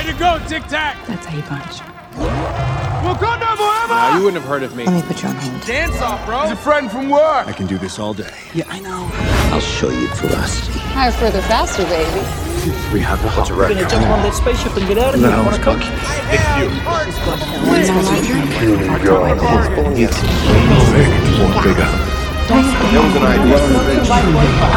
[0.00, 0.96] Way to go, Tic Tac!
[1.06, 1.82] That's how you punch.
[3.04, 3.94] Wakanda forever!
[3.94, 4.86] No, you wouldn't have heard of me.
[4.86, 5.60] Let me put you on hold.
[5.66, 6.40] Dance off, bro!
[6.40, 7.46] He's a friend from work!
[7.46, 8.32] I can do this all day.
[8.54, 9.10] Yeah, I know.
[9.52, 10.78] I'll show you ferocity.
[10.78, 12.24] Higher, further, faster, baby.
[12.94, 13.58] We have a hot record.
[13.58, 15.28] We're gonna jump on that spaceship and get out of here.
[15.28, 15.82] No, it's cook.
[16.32, 16.70] It's you.
[17.76, 18.00] It's you.
[18.00, 18.40] It's you.
[18.40, 19.20] It's you.
[19.96, 20.06] It's you.
[20.06, 20.22] It's
[20.96, 21.76] you.
[21.76, 22.09] It's
[22.50, 24.70] There was an idea.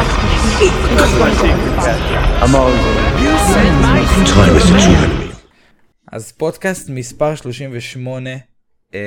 [6.12, 8.30] אז פודקאסט מספר 38,
[8.94, 8.98] אמ,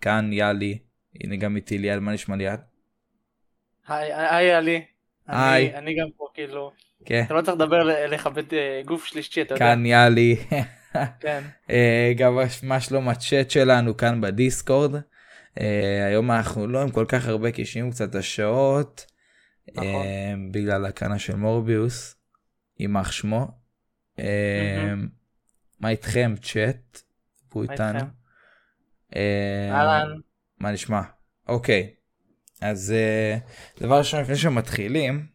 [0.00, 0.78] כאן יאלי,
[1.24, 2.56] הנה גם איתי ליאל, מה נשמע ליאל?
[3.88, 4.12] היי.
[5.28, 5.78] היי.
[5.78, 6.72] אני- גם פה כאילו,
[7.04, 9.64] כן, אתה לא צריך לדבר לכבד אה, גוף שלישי, אתה יודע.
[9.66, 10.36] כאן יאלי.
[11.20, 11.42] כן.
[11.70, 14.94] אה, גם מה שלום הצ'אט שלנו כאן בדיסקורד.
[15.60, 19.06] אה, היום אנחנו לא עם כל כך הרבה כי שינו קצת השעות.
[19.72, 19.84] נכון.
[19.86, 22.16] אה, בגלל הקרנה של מורביוס,
[22.78, 23.48] יימח שמו.
[24.18, 25.08] אה, מהמם.
[25.80, 27.02] מה איתכם צ'אט?
[27.54, 28.00] מה איתנו.
[29.16, 30.18] אה, אהלן.
[30.58, 31.00] מה נשמע?
[31.48, 31.94] אוקיי,
[32.60, 33.38] אז אה,
[33.80, 35.26] דבר ראשון לפני שמתחילים,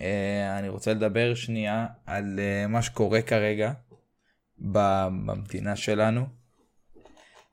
[0.00, 3.72] אה, אני רוצה לדבר שנייה על אה, מה שקורה כרגע
[4.58, 6.39] במדינה שלנו.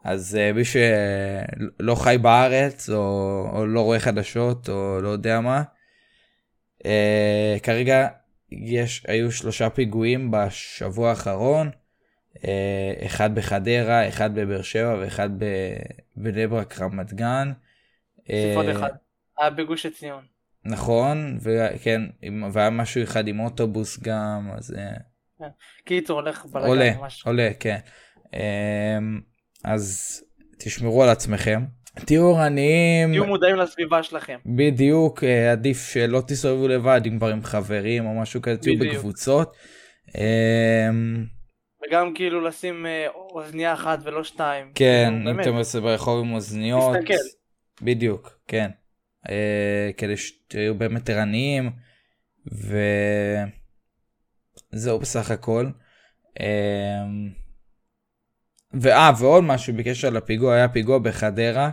[0.07, 5.63] אז אה, מי שלא חי בארץ או, או לא רואה חדשות או לא יודע מה,
[6.85, 8.07] אה, כרגע
[8.51, 11.69] יש, היו שלושה פיגועים בשבוע האחרון,
[12.45, 15.29] אה, אחד בחדרה, אחד בבאר שבע ואחד
[16.17, 17.51] בבני ברק רמת גן.
[18.55, 18.89] עוד אה, אחד.
[19.39, 20.23] היה בגוש עציון.
[20.65, 22.01] נכון, וכן,
[22.51, 25.47] והיה משהו אחד עם אוטובוס גם, אז אה,
[25.85, 26.67] קיצור, הולך בלגן.
[26.67, 26.91] עולה.
[27.25, 27.79] עולה, כן.
[29.67, 30.23] אמ, אז
[30.57, 31.63] תשמרו על עצמכם.
[32.05, 34.37] תהיו ערניים, תהיו מודעים לסביבה שלכם.
[34.45, 38.79] בדיוק, אה, עדיף שלא תסתובבו לבד, אם כבר עם חברים או משהו כזה, תהיו.
[38.79, 39.55] בקבוצות.
[40.17, 41.25] אמ,
[41.87, 44.71] וגם כאילו לשים אה, אוזנייה אחת ולא שתיים.
[44.75, 47.13] כן, אם אתם עושים ברחוב עם אוזניות, תסתכל.
[47.81, 48.69] בדיוק, כן.
[49.29, 51.71] אה, כדי שתהיו באמת ערניים,
[54.73, 55.65] וזהו בסך הכל.
[58.73, 61.69] אה, ואה, ועוד משהו בקשר לפיגוע, היה פיגוע בחדרה,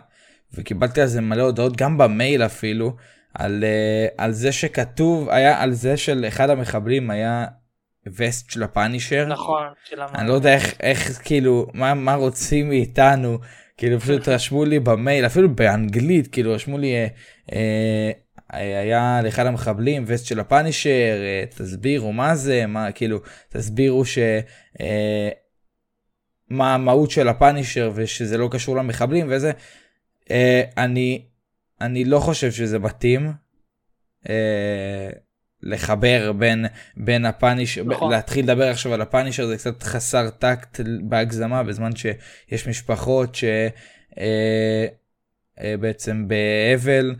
[0.54, 2.96] וקיבלתי על זה מלא הודעות, גם במייל אפילו,
[3.34, 7.46] על, אה, על זה שכתוב, היה על זה של אחד המחבלים היה
[8.16, 9.26] וסט של הפאנישר.
[9.26, 10.08] נכון, של המ...
[10.14, 13.38] אני לא יודע איך, איך כאילו, מה, מה רוצים מאיתנו,
[13.76, 17.06] כאילו פשוט רשמו לי במייל, אפילו באנגלית, כאילו רשמו לי, אה,
[17.52, 18.10] אה,
[18.54, 20.90] היה לאחד המחבלים וסט של הפאנישר,
[21.20, 23.18] אה, תסבירו מה זה, מה, כאילו,
[23.48, 24.18] תסבירו ש...
[24.80, 25.28] אה,
[26.48, 29.52] מה המהות של הפאנישר ושזה לא קשור למחבלים וזה.
[30.30, 31.22] אה, אני,
[31.80, 33.32] אני לא חושב שזה מתאים.
[34.28, 35.10] אה,
[35.64, 36.66] לחבר בין
[36.96, 38.12] בין הפאנישר נכון.
[38.12, 43.44] להתחיל לדבר עכשיו על הפאנישר זה קצת חסר טקט בהגזמה בזמן שיש משפחות ש...
[44.18, 44.86] אה,
[45.60, 47.14] אה, בעצם באבל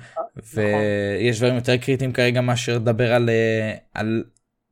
[0.54, 3.30] ויש דברים יותר קריטיים כרגע מאשר לדבר על,
[3.94, 4.24] על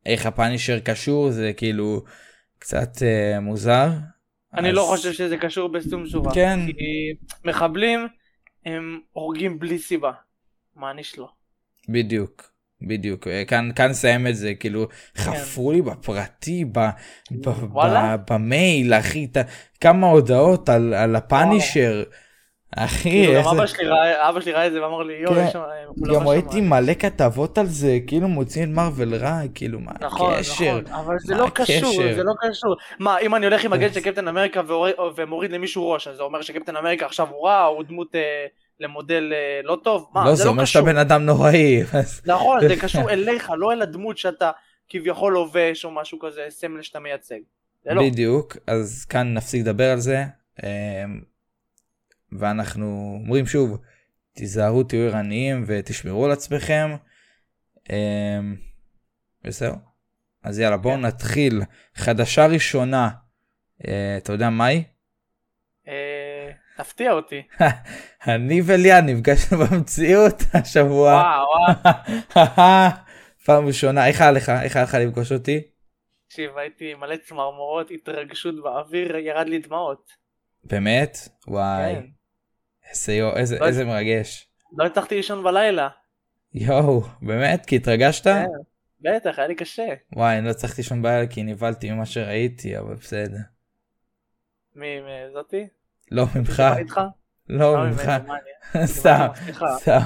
[0.06, 2.04] איך הפאנישר קשור זה כאילו
[2.58, 3.88] קצת אה, מוזר.
[4.54, 6.34] אני אז- לא חושב שזה קשור בשום שורה.
[6.34, 6.60] כן.
[6.66, 7.14] כי
[7.44, 8.08] מחבלים
[8.66, 10.12] הם הורגים בלי סיבה.
[10.76, 11.28] מעניש לו.
[11.88, 12.52] בדיוק.
[12.88, 14.86] בדיוק אה, כאן כאן נסיים את זה כאילו
[15.16, 16.78] חפרו לי בפרטי ב,
[17.30, 18.14] ב, ב?
[18.30, 19.36] במייל אחי ת,
[19.80, 22.02] כמה הודעות על, על הפאנישר
[22.76, 23.62] אחי כאילו, איך גם זה-
[24.28, 25.44] אבא שלי ראה- את זה ואמר לי יואו, כן.
[25.46, 25.60] יש שם...
[26.08, 30.34] גם שם." ראיתי מלא כתבות על זה כאילו מוציאים את מרוויל רע כאילו מה נכון,
[30.34, 31.92] הקשר נכון, אבל זה לא קשור?
[32.14, 32.76] זה לא קשור.
[32.98, 34.60] מה, אם אני הולך עם הגן של קפטן אמריקה
[35.16, 38.20] ומוריד למישהו ראש, אז זה אומר שקפטן אמריקה עכשיו הוא רע, הוא דמות אה,
[38.80, 40.10] למודל אה, לא טוב?
[40.14, 40.92] מה, לא זה זה לא אומר שאתה קשור.
[40.92, 41.82] בן אדם נוראי
[42.26, 44.50] נכון, זה קשור אליך, לא אל הדמות שאתה
[44.88, 47.38] כביכול לובש או משהו כזה, סמל שאתה מייצג.
[47.84, 48.02] זה לא.
[48.02, 50.24] בדיוק אז כאן נפסיק לדבר על זה
[50.62, 50.68] אמ,
[52.38, 53.78] ואנחנו אומרים שוב
[54.32, 56.90] תיזהרו תהיו ערניים ותשמרו על עצמכם.
[57.90, 58.56] אמ,
[59.44, 59.74] וזהו.
[60.42, 61.00] אז יאללה בואו כן.
[61.00, 61.62] נתחיל
[61.94, 63.08] חדשה ראשונה
[63.88, 64.84] אה, אתה יודע מהי?
[65.88, 67.42] אה, תפתיע אותי.
[68.26, 71.12] אני וליאן נפגשנו במציאות השבוע.
[71.12, 71.46] וואו,
[72.36, 72.90] וואו.
[73.46, 75.62] פעם ראשונה איך היה לך איך היה לך לפגוש אותי?
[76.28, 80.10] תקשיב, הייתי מלא צמרמורות, התרגשות באוויר, ירד לי דמעות.
[80.64, 81.16] באמת?
[81.48, 81.94] וואי.
[82.92, 84.48] איזה יו, איזה, לא- איזה מרגש.
[84.78, 85.88] לא הצלחתי לישון בלילה.
[86.54, 87.66] יואו, באמת?
[87.66, 88.24] כי התרגשת?
[88.24, 88.46] כן.
[89.00, 89.86] בטח, היה לי קשה.
[90.16, 93.38] וואי, אני לא הצלחתי לישון בלילה כי נבהלתי ממה שראיתי, אבל בסדר.
[94.76, 94.86] מי,
[95.34, 95.66] זאתי?
[96.10, 97.00] לא ממך, איתך?
[97.48, 98.00] לא לא ממך,
[98.74, 99.26] אני- סתם.
[99.76, 99.98] סתם,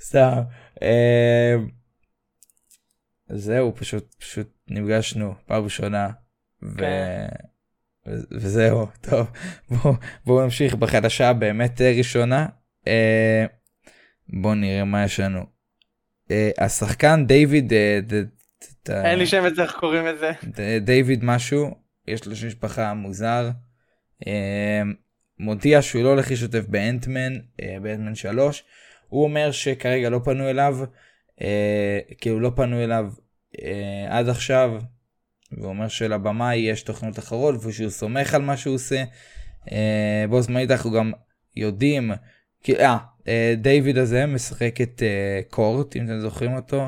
[0.00, 0.40] סתם.
[0.82, 1.54] אה,
[3.28, 6.08] זהו, פשוט, פשוט נפגשנו פעם ראשונה,
[6.78, 7.26] כן.
[8.32, 9.26] וזהו, טוב,
[9.70, 9.94] בואו
[10.26, 12.46] בוא נמשיך בחדשה באמת אה, ראשונה.
[12.86, 13.46] אה,
[14.28, 15.46] בואו נראה מה יש לנו.
[16.30, 18.24] אה, השחקן דיוויד, אה, ד- ד-
[18.88, 20.30] ד- אין לי שם את זה, איך קוראים לזה.
[20.80, 21.70] דיוויד משהו,
[22.08, 23.50] יש לו שם משפחה מוזר.
[24.26, 24.82] אה,
[25.38, 28.64] מודיע שהוא לא הולך להשתתף באנטמן, אה, באנטמן 3.
[29.08, 30.78] הוא אומר שכרגע לא פנו אליו,
[31.42, 33.06] אה, כאילו לא פנו אליו
[33.62, 34.80] אה, עד עכשיו.
[35.58, 39.04] והוא אומר שלבמאי יש תוכניות אחרות ושהוא סומך על מה שהוא עושה.
[39.72, 41.12] אה, בו זמנית אנחנו גם
[41.56, 42.12] יודעים,
[42.62, 42.96] כי, אה,
[43.28, 46.82] אה, דיוויד הזה משחק את אה, קורט, אם אתם זוכרים אותו.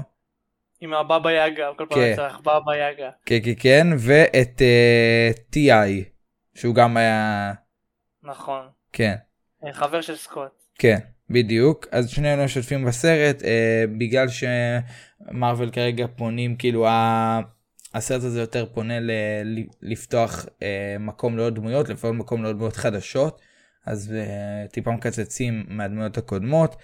[0.80, 2.16] עם הבבא יאגה, כל פעם כן.
[2.16, 3.10] צריך בבא יאגה.
[3.26, 4.62] כן, כן, כן, ואת
[5.50, 6.04] טי.איי,
[6.54, 7.52] שהוא גם היה,
[8.22, 8.66] נכון.
[8.92, 9.14] כן,
[9.64, 10.62] אה, חבר של סקוט.
[10.78, 10.98] כן,
[11.30, 11.86] בדיוק.
[11.92, 16.86] אז שנינו משתפים בסרט, אה, בגלל שמרוויל כרגע פונים, כאילו.
[17.96, 19.10] הסרט הזה יותר פונה ל...
[19.82, 23.40] לפתוח אה, מקום לעוד דמויות, לפתוח מקום לעוד דמויות חדשות,
[23.86, 26.76] אז אה, טיפה מקצצים מהדמויות הקודמות.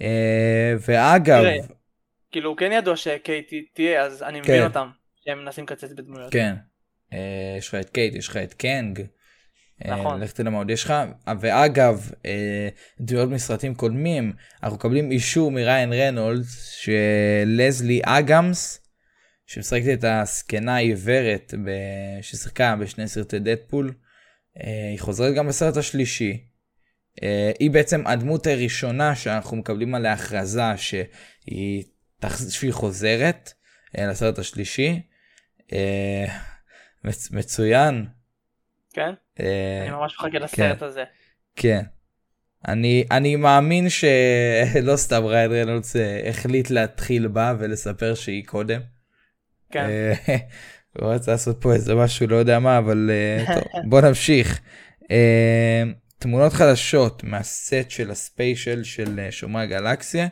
[0.00, 1.56] אה, ואגב, תראה,
[2.30, 4.52] כאילו כן ידוע שקייטי תהיה, אז אני כן.
[4.52, 4.88] מבין אותם.
[5.24, 6.32] שהם מנסים לקצץ בדמויות.
[6.32, 6.54] כן,
[7.12, 9.00] אה, יש לך את קייט, יש לך את קנג.
[9.84, 10.20] אה, נכון.
[10.20, 10.94] לך תדע מה עוד יש לך.
[11.40, 12.68] ואגב, אה,
[13.00, 18.79] דמויות מסרטים קודמים, אנחנו מקבלים אישור מריין רנולדס שלסלי אגמס,
[19.52, 23.92] שמשחקת את הזקנה העיוורת ב- ששיחקה בשני סרטי דדפול,
[24.60, 26.44] אה, היא חוזרת גם בסרט השלישי.
[27.22, 31.84] אה, היא בעצם הדמות הראשונה שאנחנו מקבלים עליה הכרזה שהיא,
[32.20, 33.52] תח- שהיא חוזרת
[33.98, 35.00] אה, לסרט השלישי.
[37.04, 38.06] מצ- מצוין.
[38.92, 39.10] כן?
[39.40, 41.04] אני ממש מחכה לסרט הזה.
[41.56, 41.82] כן.
[42.68, 45.96] אני, אני מאמין שלא סתם ריין רנולדס
[46.28, 48.80] החליט להתחיל בה ולספר שהיא קודם.
[49.70, 49.84] כן.
[49.84, 50.14] אה,
[50.98, 54.60] הוא רצה לעשות פה איזה משהו לא יודע מה אבל אה, טוב, בוא נמשיך.
[55.10, 55.82] אה,
[56.18, 60.28] תמונות חדשות מהסט של הספיישל של אה, שומרי הגלקסיה.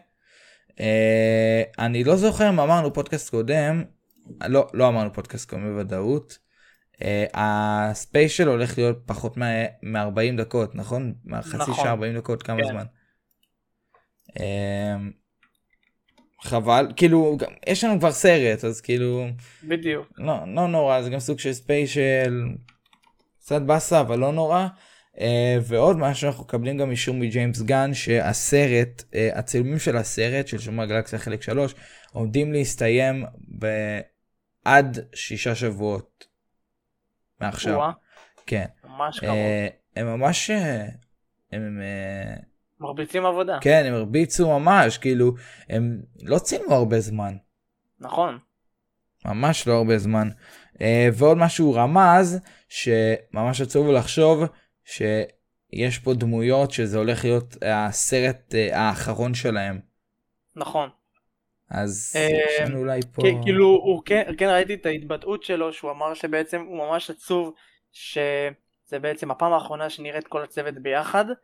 [0.81, 3.85] אה, אני לא זוכר אם אמרנו פודקאסט קודם,
[4.47, 6.39] לא, לא אמרנו פודקאסט קודם בוודאות.
[7.03, 11.15] אה, ה special הולך להיות פחות מ-40 דקות, נכון?
[11.43, 11.75] חצי נכון.
[11.75, 12.69] שעה 40 דקות, כמה כן.
[12.69, 12.85] זמן?
[16.43, 19.27] חבל, כאילו, גם- יש לנו כבר סרט, אז כאילו,
[19.65, 20.07] בדיוק.
[20.17, 22.45] לא, לא נורא, זה גם סוג של special,
[23.41, 24.67] קצת באסה, אבל לא נורא.
[25.15, 25.21] אה,
[25.63, 30.83] ועוד משהו, אנחנו מקבלים גם אישור מג'יימס גן שהסרט, אה, הצילומים של הסרט של שומר
[30.83, 31.75] הגלקסיה חלק 3
[32.13, 33.25] עומדים להסתיים
[34.65, 36.25] עד שישה שבועות
[37.41, 37.75] מעכשיו.
[37.75, 37.91] וואה,
[38.47, 38.65] כן.
[38.85, 39.33] ממש קרוב.
[39.33, 40.51] Uh, הם ממש,
[41.53, 42.43] הם, uh,
[42.81, 43.59] מרביצים עבודה.
[43.61, 45.33] כן, הם הרביצו ממש, כאילו,
[45.69, 47.37] הם לא צילמו הרבה זמן.
[48.01, 48.39] נכון.
[49.25, 50.29] ממש לא הרבה זמן.
[50.75, 50.81] Uh,
[51.13, 54.43] ועוד משהו רמז, שממש עצוב לחשוב
[54.85, 59.81] שיש פה דמויות שזה הולך להיות הסרט uh, האחרון שלהם.
[60.57, 60.89] נכון.
[61.71, 63.23] אז אה, יש לנו אולי פה...
[63.43, 67.55] כאילו, הוא כן, כן ראיתי את ההתבטאות שלו, שהוא אמר שבעצם הוא ממש עצוב,
[67.93, 71.35] שזה בעצם הפעם האחרונה שנראה את כל הצוות ביחד, אה,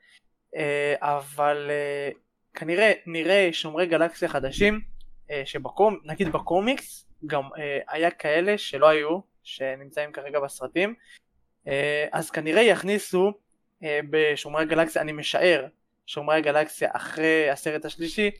[1.00, 2.10] אבל אה,
[2.54, 4.80] כנראה נראה שומרי גלקסיה חדשים,
[5.30, 10.94] אה, שבקום, נגיד בקומיקס, גם אה, היה כאלה שלא היו, שנמצאים כרגע בסרטים,
[11.68, 13.32] אה, אז כנראה יכניסו
[13.84, 15.66] אה, בשומרי הגלקסיה, אני משער,
[16.06, 18.30] שומרי הגלקסיה אחרי הסרט השלישי,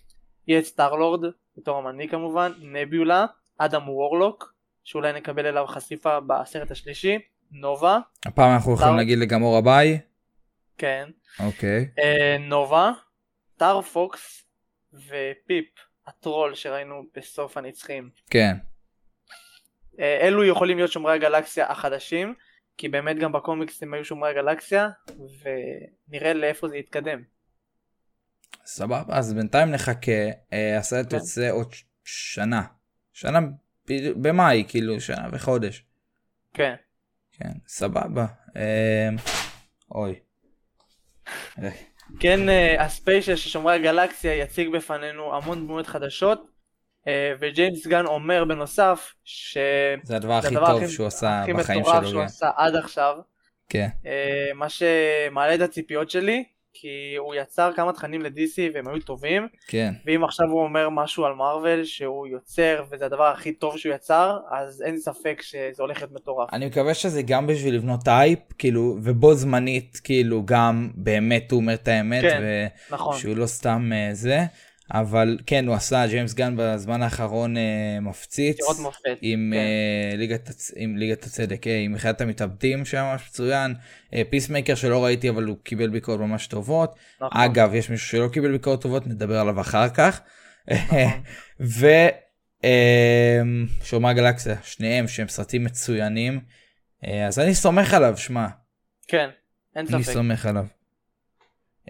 [0.48, 1.24] יהיה את סטארלורד,
[1.58, 3.26] בתור המנהיג כמובן, נבולה,
[3.58, 4.54] אדם וורלוק,
[4.84, 7.18] שאולי נקבל אליו חשיפה בסרט השלישי,
[7.52, 9.98] נובה, הפעם אנחנו יכולים להגיד לגמורה ביי.
[10.78, 11.08] כן,
[11.40, 11.88] אוקיי.
[11.98, 12.90] אה, נובה,
[13.56, 14.44] סטארפוקס
[14.92, 15.66] ופיפ,
[16.06, 18.10] הטרול שראינו בסוף הנצחים.
[18.30, 18.56] כן.
[20.00, 22.34] אה, אלו יכולים להיות שומרי הגלקסיה החדשים,
[22.76, 24.88] כי באמת גם בקומיקס הם היו שומרי הגלקסיה,
[25.42, 27.22] ונראה לאיפה זה יתקדם.
[28.66, 30.12] סבבה, אז בינתיים נחכה.
[30.52, 31.16] אה, הסרט כן.
[31.16, 32.62] יוצא עוד שנה.
[33.12, 33.40] שנה
[33.88, 35.84] ב- במאי, כאילו, שנה וחודש.
[36.54, 36.74] כן.
[37.32, 38.26] כן, סבבה.
[38.56, 39.08] אה,
[39.90, 40.20] אוי.
[42.20, 46.46] כן, אה, הספיישל של שומרי הגלקסיה יציג בפנינו המון דמויות חדשות,
[47.08, 49.58] אה, וג'יימס גן אומר בנוסף, ש...
[50.02, 52.08] זה הדבר הכי הדבר טוב הכי- שהוא עשה הכי בחיים מטורף שלו.
[52.08, 52.26] שהוא כן.
[52.26, 53.16] עשה עד עכשיו,
[53.68, 53.88] כן.
[54.06, 59.48] אה, מה שמעלה את הציפיות שלי, כי הוא יצר כמה תכנים ל-DC והם היו טובים,
[59.68, 59.92] כן.
[60.06, 64.38] ואם עכשיו הוא אומר משהו על מארוול שהוא יוצר וזה הדבר הכי טוב שהוא יצר,
[64.50, 66.48] אז אין ספק שזה הולך להיות מטורף.
[66.52, 71.74] אני מקווה שזה גם בשביל לבנות אייפ, כאילו, ובו זמנית, כאילו, גם באמת הוא אומר
[71.74, 73.16] את האמת, כן, נכון.
[73.16, 74.38] ושהוא לא סתם אה, זה.
[74.92, 78.54] אבל כן, הוא עשה, ג'יימס גן בזמן האחרון אה, מפציץ.
[78.56, 79.18] יצירות מופת.
[79.20, 79.58] עם, כן.
[79.58, 83.74] אה, ליגת, עם ליגת הצדק, אה, עם יחידת המתאבדים שהיה ממש מצוין,
[84.14, 87.40] אה, פיסמייקר שלא ראיתי אבל הוא קיבל ביקורות ממש טובות, נכון.
[87.40, 90.20] אגב יש מישהו שלא קיבל ביקורות טובות נדבר עליו אחר כך,
[90.70, 90.98] נכון.
[91.60, 91.86] ו...
[92.64, 93.42] אה,
[93.82, 96.40] שומר גלקסיה, שניהם שהם סרטים מצוינים,
[97.04, 98.46] אה, אז אני סומך עליו, שמע,
[99.08, 99.28] כן,
[99.76, 100.12] אין אני ספק.
[100.12, 100.66] סומך עליו.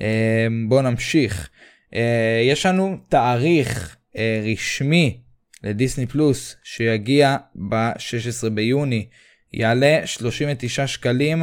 [0.01, 1.51] אה, בוא נמשיך.
[1.95, 5.21] אה, יש לנו תאריך אה, רשמי
[5.63, 7.37] לדיסני פלוס שיגיע
[7.69, 9.09] ב-16 ביוני.
[9.53, 11.43] יעלה 39 שקלים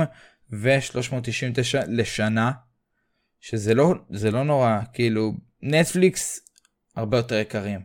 [0.52, 2.52] ו-399 לשנה,
[3.42, 6.50] שזה לא, זה לא נורא, כאילו נטפליקס
[6.96, 7.80] הרבה יותר יקרים.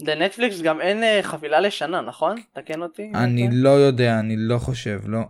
[0.00, 2.36] לנטפליקס גם אין אה, חבילה לשנה, נכון?
[2.52, 3.10] תקן אותי.
[3.14, 3.48] אני.
[3.52, 5.20] לא יודע, אני לא חושב, לא.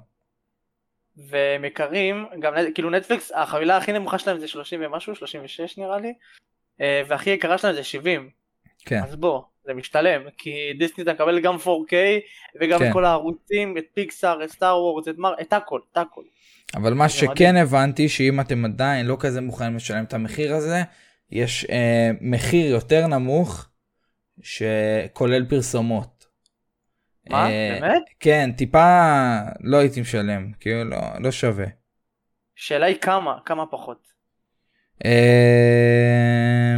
[1.17, 6.13] והם יקרים, גם כאילו נטפליקס, החבילה הכי נמוכה שלהם זה 30 ומשהו, 36 נראה לי,
[6.81, 8.31] והכי יקרה שלהם זה 70.
[8.87, 9.03] כן.
[9.03, 11.95] אז בוא, זה משתלם, כי דיסני אתה מקבל גם 4K
[12.61, 12.93] וגם כן.
[12.93, 16.23] כל הערוצים, את פיקסאר, את סטאר וורס, את מר, את הכל, את הכל.
[16.75, 17.57] אבל מה שכן מדהים.
[17.57, 20.83] הבנתי שאם אתם עדיין לא כזה מוכנים לשלם את המחיר הזה,
[21.31, 23.69] יש אה, מחיר יותר נמוך
[24.43, 26.27] שכולל פרסומות.
[27.31, 27.51] מה?
[27.51, 28.03] אה, באמת?
[28.21, 28.89] כן, טיפה
[29.61, 31.67] לא הייתי משלם, כאילו לא, לא שווה.
[32.59, 34.20] השאלה היא כמה, כמה פחות.
[35.05, 36.77] אה,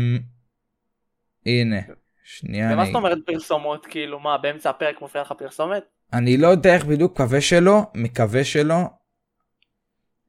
[1.46, 1.80] הנה,
[2.24, 2.70] שנייה.
[2.72, 5.82] ומה זאת אומרת פרסומות, כאילו מה, באמצע הפרק מופיע לך פרסומת?
[6.12, 8.80] אני לא יודע איך בדיוק, מקווה שלא, מקווה שלא.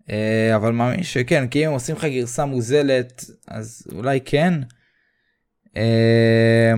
[0.10, 4.54] אה, אבל מאמין שכן, כי אם הם עושים לך גרסה מוזלת, אז אולי כן.
[5.78, 6.74] אה,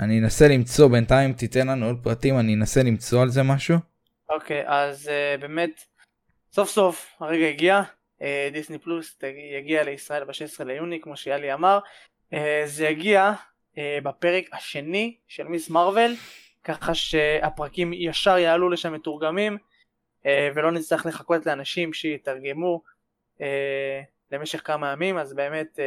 [0.00, 3.76] אני אנסה למצוא, בינתיים תיתן לנו עוד פרטים, אני אנסה למצוא על זה משהו.
[4.30, 5.84] אוקיי, אז uh, באמת,
[6.52, 7.82] סוף סוף הרגע הגיע,
[8.52, 9.18] דיסני פלוס
[9.58, 11.78] יגיע לישראל ב-16 ליוני, כמו שיאלי אמר.
[12.34, 13.32] Uh, זה יגיע
[13.74, 16.16] uh, בפרק השני של מיס מרוויל,
[16.64, 19.58] ככה שהפרקים ישר יעלו לשם מתורגמים,
[20.24, 22.82] ולא נצטרך לחכות לאנשים שיתרגמו
[24.30, 25.78] למשך כמה ימים, אז באמת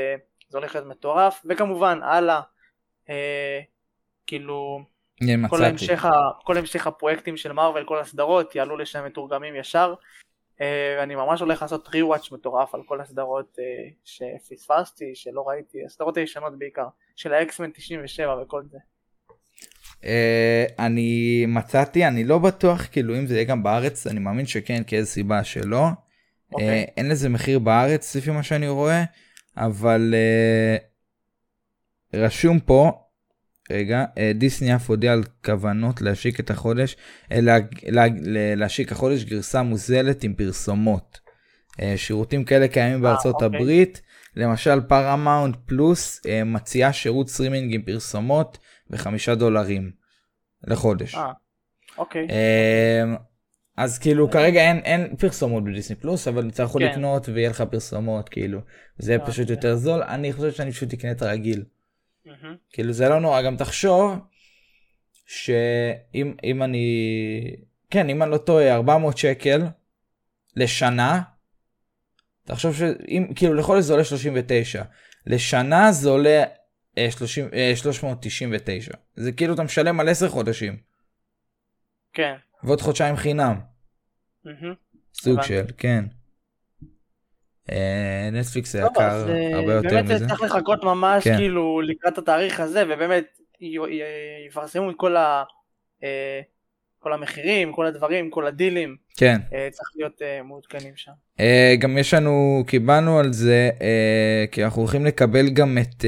[0.49, 2.41] זה הולך להיות מטורף, וכמובן הלאה,
[4.27, 4.85] כאילו...
[5.49, 5.63] כל.
[5.63, 6.07] המשך.
[6.43, 9.93] כל המשך הפרויקטים של מארוול, כל הסדרות, יעלו לשם מתורגמים ישר.
[10.62, 16.17] אה, ואני ממש הולך לעשות rewatch מטורף על כל הסדרות אה, שפספסתי, שלא ראיתי, הסדרות
[16.17, 18.77] הישנות בעיקר, של האקסמן 97 וכל זה.
[20.03, 24.83] אה, אני מצאתי, אני לא בטוח כאילו אם זה יהיה גם בארץ, אני מאמין שכן,
[24.83, 25.86] כי איזה סיבה שלא.
[26.53, 26.86] אוקיי.
[26.98, 29.03] אין לזה מחיר בארץ לפי מה שאני רואה,
[29.57, 30.13] אבל
[32.13, 33.02] רשום פה,
[33.72, 36.96] רגע, אה, דיסני אף הודיע על כוונות להשיק את החודש,
[37.32, 41.20] אה, לה, לה, לה, להשיק החודש גרסה מוזלת עם פרסומות.
[41.82, 43.46] אה, שירותים כאלה קיימים בארצות אוקיי.
[43.46, 44.01] הברית,
[44.36, 48.58] למשל פארמאונט פלוס אה, מציעה שירות סטרימינג עם פרסומות
[48.89, 49.91] בחמישה דולרים
[50.67, 51.15] לחודש.
[51.15, 51.32] אה,
[51.98, 52.27] אוקיי.
[53.77, 56.91] אז כאילו כרגע אין, אין פרסומות בדיסני פלוס אבל אתה יכול כן.
[56.91, 58.60] לקנות ויהיה לך פרסומות כאילו
[58.98, 59.53] זה אה, פשוט כן.
[59.53, 61.63] יותר זול אני חושב שאני פשוט אקנה את הרגיל.
[62.69, 64.19] כאילו זה לא נורא גם תחשוב
[65.25, 67.55] שאם אם אני
[67.89, 69.61] כן אם אני לא טועה 400 שקל
[70.55, 71.21] לשנה
[72.43, 74.83] תחשוב שאם כאילו לחודש זה עולה 39
[75.25, 76.43] לשנה זה עולה
[76.97, 80.77] אה, 30, אה, 399 זה כאילו אתה משלם על 10 חודשים
[82.13, 82.35] כן.
[82.63, 83.59] ועוד חודשיים חינם.
[84.45, 84.73] מהמם.
[85.13, 85.41] סוג.
[85.41, 86.05] של, כן.
[87.72, 90.27] אה, נטפליקס זה טוב, יקר אה, הרבה יותר באמת מזה.
[90.27, 91.38] צריך לחכות ממש כן.
[91.38, 93.25] כאילו לקראת התאריך הזה, ובאמת
[94.48, 95.43] יפרסמו את כל ה...
[96.03, 96.41] אה,
[97.00, 99.41] כל המחירים, כל הדברים, כל הדילים, כן.
[99.72, 101.12] צריך להיות מעודכנים שם.
[101.79, 103.70] גם יש לנו, קיבלנו על זה,
[104.51, 106.05] כי אנחנו הולכים לקבל גם את,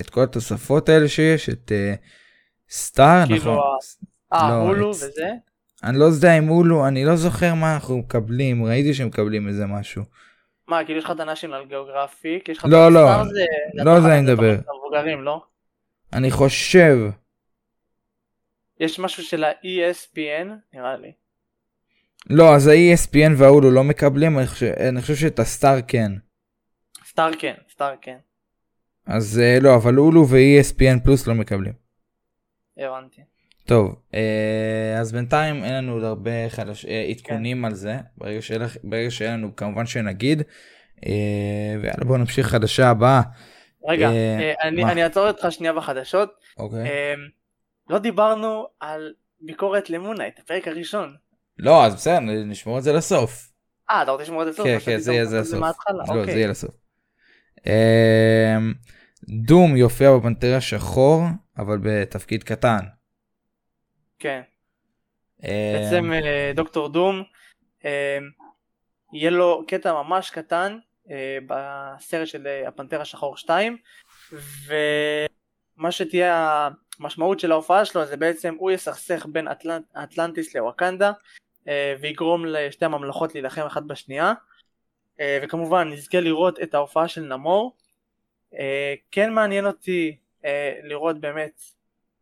[0.00, 1.72] את כל התוספות האלה שיש, את
[2.70, 3.58] סטאר, כאילו נכון?
[4.32, 5.30] ה- אה, לא, הולו וזה?
[5.84, 10.02] אני לא יודע אם הולו, אני לא זוכר מה אנחנו מקבלים, ראיתי שמקבלים איזה משהו.
[10.68, 11.20] מה, כאילו יש לך את
[12.48, 13.06] יש לך לא, לא,
[13.74, 14.56] לא זה אני מדבר.
[15.18, 15.42] לא?
[16.12, 16.96] אני חושב,
[18.80, 21.12] יש משהו של ה-ESPN, נראה לי.
[22.30, 26.12] לא, אז ה-ESPN וההולו לא מקבלים, אני חושב, אני חושב שאת הסטאר כן.
[27.06, 28.16] סטאר כן, סטאר כן,
[29.06, 31.72] אז אה, לא, אבל הולו ו-ESPN פלוס לא מקבלים.
[32.76, 33.22] הבנתי.
[33.66, 38.76] טוב, אה, אז בינתיים אין לנו עוד הרבה חדש, אה, עדכונים על זה, ברגע לך-
[38.84, 40.42] ברגע שיהיה לנו כמובן שנגיד,
[41.06, 41.12] אה,
[41.82, 43.20] ויאללה בוא נמשיך חדשה הבאה.
[43.88, 44.10] רגע,
[44.62, 44.84] אני?
[44.84, 46.30] אני אעצור אותך שנייה בחדשות.
[46.58, 46.88] אוקיי.
[47.90, 51.14] לא דיברנו על ביקורת למונייט, הפרק הראשון.
[51.58, 53.50] לא, אז בסדר, נשמור את זה לסוף.
[53.90, 54.66] אה, אתה רוצה לשמור את זה לסוף?
[54.66, 55.84] כן, כן, זה יהיה זה לעשות את לסוף.
[56.08, 56.34] לא, זה אוקיי.
[56.34, 56.70] יהיה לסוף.
[59.46, 61.22] דום יופיע בפנתר השחור,
[61.58, 62.78] אבל בתפקיד קטן.
[64.18, 64.42] כן.
[65.44, 67.22] אה, בעצם אה, דוקטור דום,
[67.84, 68.18] אה,
[69.12, 70.78] יהיה לו קטע ממש קטן
[71.46, 73.76] בסרט של הפנתר השחור 2,
[74.66, 76.68] ומה שתהיה
[76.98, 81.12] המשמעות של ההופעה שלו זה בעצם הוא יסכסך בין אטלנט, אטלנטיס לווקנדה,
[82.00, 84.32] ויגרום לשתי הממלכות להילחם אחת בשנייה,
[85.42, 87.76] וכמובן נזכה לראות את ההופעה של נמור.
[89.10, 90.16] כן מעניין אותי
[90.82, 91.60] לראות באמת,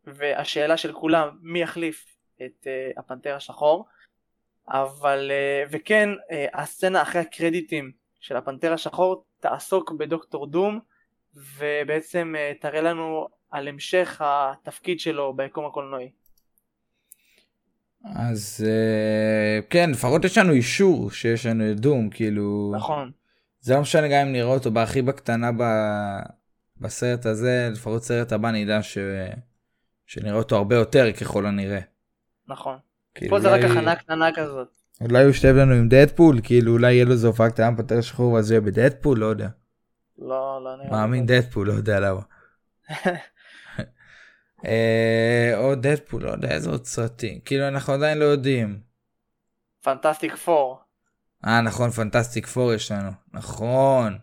[0.06, 3.86] והשאלה של כולם, מי יחליף את uh, הפנתר השחור
[4.68, 10.80] אבל uh, וכן uh, הסצנה אחרי הקרדיטים של הפנתר השחור תעסוק בדוקטור דום
[11.34, 16.10] ובעצם uh, תראה לנו על המשך התפקיד שלו ביקום הקולנועי.
[18.04, 22.72] אז אה, כן, לפחות יש לנו אישור שיש לנו את דום, כאילו...
[22.76, 23.10] נכון.
[23.60, 25.62] זה לא משנה גם אם נראה אותו בהכי בקטנה ב...
[26.80, 28.98] בסרט הזה, לפחות סרט הבא נדע ש...
[30.12, 31.80] שנראה אותו הרבה יותר ככל הנראה.
[32.48, 32.78] נכון.
[33.14, 34.68] כאילו, פה זה רק הכנה קטנה כזאת.
[35.00, 38.32] אולי הוא ישתב לנו עם דדפול, כאילו אולי יהיה לו איזה הופעה קטנה בפנתר השחור
[38.32, 39.48] ואז יהיה בדדפול, לא יודע.
[40.18, 40.90] לא, לא נראה.
[40.90, 42.20] מאמין דדפול, לא יודע למה.
[44.66, 48.80] אה, או דדפול, לא יודע איזה עוד סרטים, כאילו אנחנו עדיין לא יודעים.
[49.82, 50.80] פנטסטיק פור.
[51.46, 54.18] אה נכון פנטסטיק פור יש לנו נכון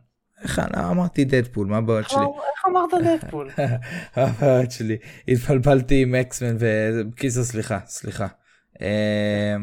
[0.78, 2.20] אמרתי דדפול מה הבעיות שלי?
[2.20, 3.50] איך אמרת דדפול?
[4.16, 4.98] הבעיות שלי.
[5.28, 8.28] התבלבלתי עם אקסמן ובקיצור סליחה סליחה.
[8.82, 9.56] אה,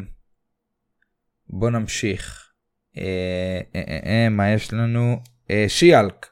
[1.49, 2.51] בוא נמשיך.
[2.99, 5.21] אה, אה, אה, מה יש לנו?
[5.69, 6.27] שיאלק.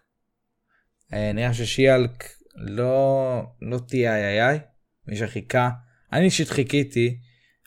[1.12, 2.24] אה, נראה ששיאלק
[2.56, 4.58] לא לא תהיה איי איי איי.
[5.06, 5.70] מי שחיכה
[6.12, 7.18] אני אישית חיכיתי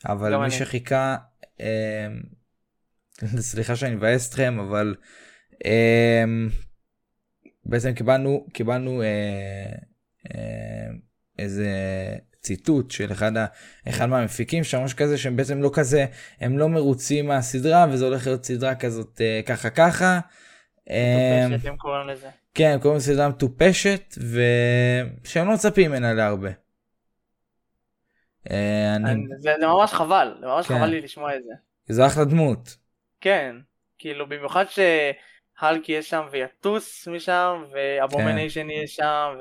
[0.05, 0.51] אבל מי.
[0.51, 1.17] שחיכה
[1.59, 2.07] אה,
[3.49, 4.95] סליחה שאני מבאס אתכם אבל
[5.65, 6.23] אה,
[7.67, 9.07] בעצם קיבלנו קיבלנו אה,
[10.35, 10.87] אה,
[11.39, 11.67] איזה
[12.41, 13.45] ציטוט של אחד, ה,
[13.89, 16.05] אחד מהמפיקים שם משהו כזה שהם בעצם לא כזה
[16.39, 20.19] הם לא מרוצים מהסדרה וזה הולך להיות סדרה כזאת אה, ככה ככה.
[21.49, 22.27] מטופשת, הם קוראים לזה.
[22.53, 26.49] כן, הם קוראים לזה סדרה מטופשת, ושהם לא מצפים ממנה להרבה.
[28.51, 29.23] אה, אני...
[29.37, 30.75] זה זה ממש חבל, זה ממש כן.
[30.75, 31.53] חבל לי לשמוע את זה.
[31.93, 32.77] זו אחלה דמות.
[33.21, 33.55] כן,
[33.97, 34.65] כאילו במיוחד
[35.59, 39.35] שהלק יהיה שם ויטוס משם, ואבומניישן יהיה שם,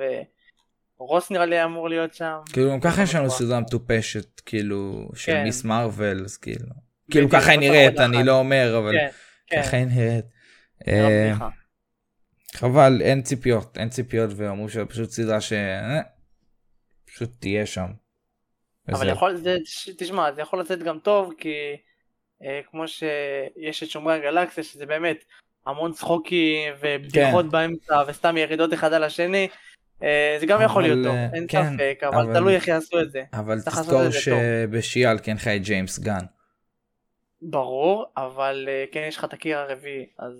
[1.01, 2.37] ורוס נראה לי אמור להיות שם.
[2.53, 3.31] כאילו גם ככה יש לנו.
[3.31, 5.45] סדרה מטופשת, כאילו, של כן.
[5.45, 6.67] מיס מרוויל, אז כאילו.
[7.11, 8.25] כאילו ככה היא נראית, אני.
[8.25, 9.09] לא אומר, אבל כן,
[9.47, 10.25] כן, ככה היא נראית.
[10.87, 11.49] זה אה.
[12.55, 15.53] חבל, אין ציפיות, אין ציפיות, ואמרו שזה פשוט סדרה ש...
[15.53, 16.01] אה,
[17.07, 17.87] פשוט תהיה שם.
[18.89, 19.09] אבל.
[19.09, 19.57] יכול, זה,
[19.99, 21.55] תשמע, זה יכול לצאת גם טוב, כי
[22.43, 25.25] אה, כמו שיש את שומרי הגלקסיה, שזה באמת
[25.67, 27.51] המון צחוקים ובדיחות כן.
[27.51, 29.49] באמצע, וסתם ירידות אחד על השני,
[30.03, 33.01] אה, זה גם יכול להיות טוב, אה, אין כן, ספק, אבל אבל- תלוי איך יעשו
[33.01, 33.23] את זה.
[33.33, 34.13] אבל תזכור טוב.
[34.13, 36.25] שבשיאל כן חי ג'יימס גן.
[37.43, 40.33] ברור, אבל אה, כן יש לך את הקיר הרביעי, אז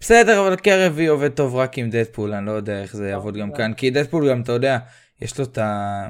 [0.00, 3.52] בסדר אבל קרבי עובד טוב רק עם דדפול אני לא יודע איך זה יעבוד גם.
[3.52, 4.78] כאן כי דדפול גם אתה יודע
[5.20, 6.08] יש לו את ה...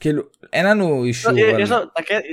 [0.00, 1.60] כאילו אין לנו אישור לא, על...
[1.60, 1.78] יש לו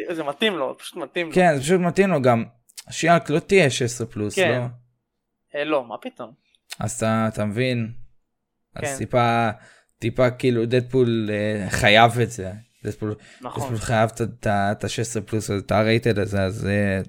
[0.10, 1.34] זה מתאים לו, פשוט מתאים לו.
[1.34, 2.44] כן זה פשוט מתאים לו גם
[2.90, 4.60] שיאלק לא תהיה 16 פלוס כן.
[4.60, 4.66] לא?
[5.56, 6.32] אה, לא, מה פתאום.
[6.80, 7.92] אז אתה, אתה מבין
[8.80, 8.88] כן.
[8.88, 9.50] אז טיפה
[10.00, 12.52] טיפה כאילו דדפול אה, חייב את זה
[12.84, 13.64] דדפול, נכון.
[13.64, 17.02] דדפול חייב את ה-16 פלוס את ה-rated הזה אז אה,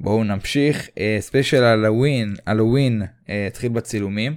[0.00, 0.88] בואו נמשיך
[1.20, 4.36] special הלווין הלווין אה, התחיל בצילומים.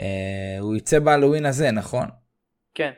[0.00, 2.08] אה, הוא יצא בהלווין הזה נכון?
[2.74, 2.90] כן.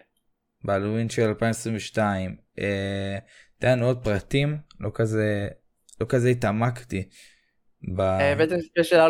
[0.64, 2.36] בהלווין של 2022.
[2.58, 3.18] אה,
[3.58, 5.48] תן לנו עוד פרטים לא כזה
[6.00, 7.08] לא כזה התעמקתי.
[7.82, 8.02] ב...
[8.38, 9.00] בעצם special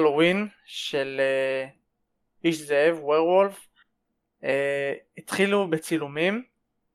[0.64, 1.68] של אה,
[2.44, 3.68] איש זאב, werewolf,
[4.44, 6.44] אה, התחילו בצילומים,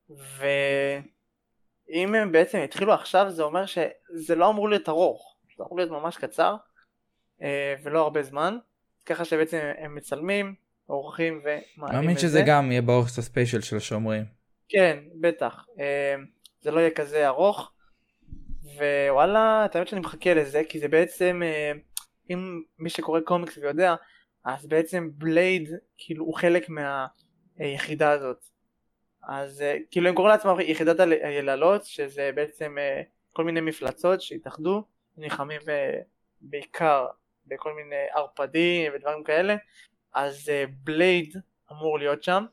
[0.09, 5.91] ואם הם בעצם התחילו עכשיו זה אומר שזה לא אמור להיות ארוך, זה אמור להיות
[5.91, 6.55] ממש קצר,
[7.41, 8.57] אה, ולא הרבה זמן,
[9.05, 10.55] ככה שבעצם הם מצלמים,
[10.85, 14.25] עורכים ומעלים מאמין שזה גם יהיה באורך של הספיישל של השומרים.
[14.69, 15.65] כן, בטח.
[16.61, 17.72] זה לא יהיה כזה ארוך.
[18.77, 21.71] ווואלה, את האמת שאני מחכה לזה, כי זה בעצם, אה,
[22.29, 23.95] אם מי שקורא קומיקס ויודע,
[24.45, 28.45] אז בעצם בלייד, כאילו, הוא חלק מהיחידה הזאת.
[29.23, 33.01] אז אה, כאילו הם קוראים לעצמם יחידת היללות, שזה בעצם אה,
[33.33, 34.83] כל מיני מפלצות שהתאחדו,
[35.17, 35.99] נלחמים אה,
[36.41, 37.07] בעיקר
[37.45, 39.55] בכל מיני ערפדים ודברים כאלה,
[40.13, 41.35] אז אה, בלייד
[41.71, 42.45] אמור להיות שם.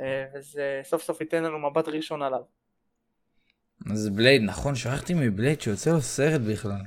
[0.00, 2.42] אה, וזה סוף סוף ייתן לנו מבט ראשון עליו.
[3.90, 6.80] אז בלייד נכון שכחתי מבלייד שיוצא לו סרט בכלל.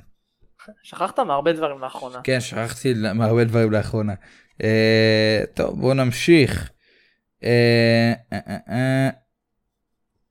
[0.82, 2.20] שכחת מהרבה דברים לאחרונה.
[2.24, 4.14] כן, שכחתי מהרבה דברים לאחרונה.
[4.62, 6.70] אה, טוב, בואו נמשיך.
[7.44, 9.10] אה, אה, אה, אה.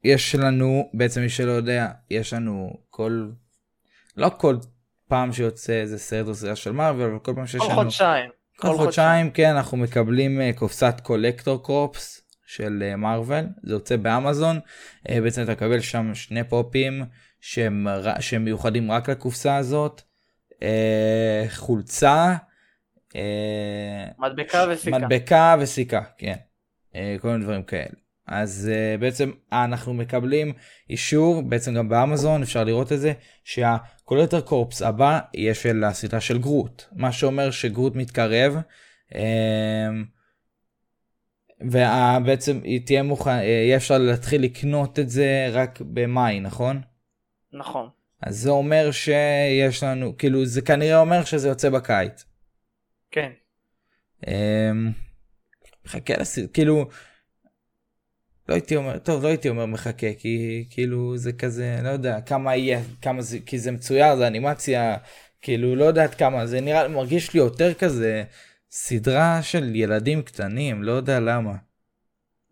[0.04, 3.30] יש לנו, בעצם מי שלא יודע, יש לנו כל,
[4.18, 4.58] לא כל
[5.08, 8.30] פעם שיוצא איזה סרט או סרט של מארוול, אבל כל פעם שיש כל לנו, חודשיים.
[8.58, 12.23] כל חודשיים, כן, אנחנו מקבלים אה, קופסת קולקטור קרופס
[12.56, 14.60] של אה, מארוול, זה יוצא באמזון,
[15.10, 17.04] אה, בעצם אתה מקבל שם שני פופים
[17.42, 17.88] שהם,
[18.20, 20.02] שהם מיוחדים רק לקופסה הזאת,
[20.64, 22.36] אה, חולצה,
[23.16, 24.98] אה, מדבקה וסיכה.
[24.98, 26.36] מדבקה וסיכה, כן.
[26.96, 28.04] אה, כל מיני דברים כאלה.
[28.28, 30.54] אז אה, בעצם אה, אנחנו מקבלים
[30.90, 33.14] אישור, בעצם גם באמזון אפשר לראות את זה,
[33.44, 38.58] שה Collector Corps הבא יהיה של הסדרה של גרוט, מה שאומר שגרוט מתקרב,
[39.10, 39.16] אמ,
[41.62, 46.82] ובעצם היא תהיה מוכן, אה, יהיה אפשר להתחיל לקנות את זה רק במאי, נכון?
[47.54, 47.90] נכון.
[48.22, 52.26] אז זה אומר שיש לנו, כאילו זה כנראה אומר שזה יוצא בקיץ.
[53.12, 53.32] כן.
[54.28, 54.92] אמ,
[55.86, 56.90] מחכה לסרט, כאילו,
[58.50, 62.56] לא הייתי אומר, טוב, לא הייתי אומר מחכה, כי כאילו זה כזה, לא יודע, כמה
[62.56, 64.98] יהיה, כמה זה, כי זה מצויר, זה אנימציה,
[65.42, 68.24] כאילו, לא יודעת כמה, זה נראה, מרגיש לי יותר כזה
[68.76, 71.54] סדרה של ילדים קטנים, לא יודע למה.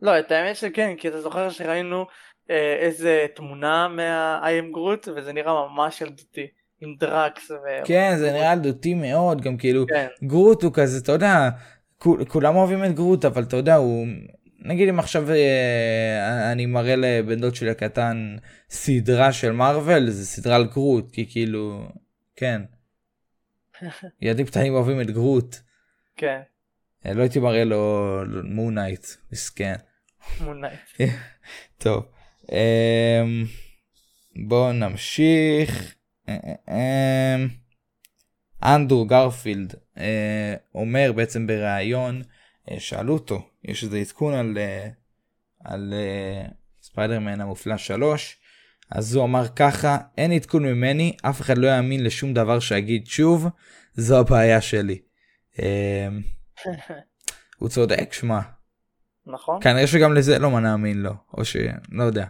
[0.02, 2.06] לא, את האמת שכן, כי אתה זוכר שראינו
[2.50, 6.48] אה, איזה תמונה מה-I am Groot, וזה נראה ממש ילדותי,
[6.82, 7.56] עם דראקס ו...
[7.86, 10.08] כן, זה נראה ילדותי מאוד, גם כאילו, כן.
[10.24, 11.50] גרוט הוא כזה, אתה יודע,
[11.98, 14.08] כול- כולם אוהבים את גרוט, אבל אתה יודע, הוא,
[14.60, 18.36] נגיד אם עכשיו אה, אני מראה לבן דוד שלי הקטן
[18.70, 21.88] סדרה של מארוול, זה סדרה על גרוט, כי כאילו,
[22.36, 22.62] כן.
[24.22, 25.71] ילדים קטנים אוהבים את גרוט.
[26.22, 26.42] כן,
[27.06, 29.76] אה, לא הייתי מראה לו מון נייט, מסכן.
[30.42, 30.80] מון נייט.
[31.84, 32.06] טוב,
[32.52, 33.46] אמ,
[34.48, 35.96] בואו נמשיך.
[36.30, 36.38] אה,
[36.70, 37.48] אה, אמ,
[38.64, 39.74] אנדרו גרפילד
[40.76, 42.22] אומר בעצם בריאיון,
[42.78, 44.58] שאלו אותו, יש איזה עדכון על,
[45.64, 45.94] על
[46.82, 48.38] ספיידרמן המופלא 3,
[48.92, 53.48] אז הוא אמר ככה, אין עדכון ממני, אף אחד לא יאמין לשום דבר שאגיד שוב,
[53.96, 55.11] זו הבעיה שלי.
[55.60, 56.08] אה,
[57.60, 58.40] הוא צודק, שמע.
[59.26, 59.62] נכון?
[59.62, 61.58] כנראה שגם לזה לא נאמין לו, או ש...
[61.92, 62.26] לא יודע.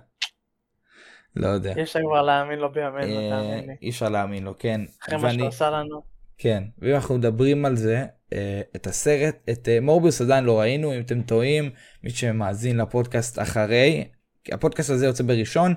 [1.35, 1.73] לא יודע.
[1.77, 3.75] יש לה כבר להאמין לו בימינו, אה, תאמין לי.
[3.81, 4.81] אי אפשר להאמין לו, כן.
[5.03, 6.01] אחרי מה שהוא עשה לנו.
[6.37, 10.93] כן, ואם אנחנו מדברים על זה, אה, את הסרט, את אה, מורביוס עדיין לא ראינו,
[10.95, 11.69] אם אתם טועים,
[12.03, 14.07] מי שמאזין לפודקאסט אחרי,
[14.43, 15.73] כי הפודקאסט הזה יוצא בראשון,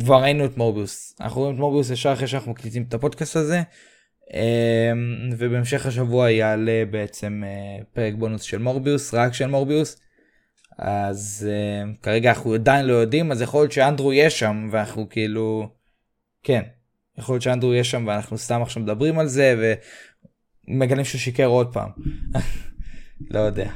[0.00, 1.16] כבר ראינו את מורביוס.
[1.20, 3.62] אנחנו רואים את מורביוס ישר אחרי שאנחנו מקליטים את הפודקאסט הזה,
[5.38, 10.00] ובהמשך השבוע יעלה בעצם אה, פרק בונוס של מורביוס, רק של מורביוס.
[10.78, 15.68] אז uh, כרגע אנחנו עדיין לא יודעים, אז יכול להיות שאנדרו יהיה שם, ואנחנו כאילו...
[16.42, 16.62] כן,
[17.18, 19.74] יכול להיות שאנדרו יהיה שם ואנחנו סתם עכשיו מדברים על זה,
[20.68, 21.90] ומגלים שהוא שיקר עוד פעם.
[23.34, 23.70] לא יודע.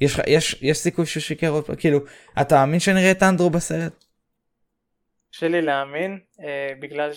[0.00, 1.76] יש, יש, יש סיכוי שהוא שיקר עוד פעם?
[1.76, 1.98] כאילו,
[2.40, 4.04] אתה מאמין שנראה את אנדרו בסרט?
[5.32, 7.12] קשה לי להאמין, אה, בגלל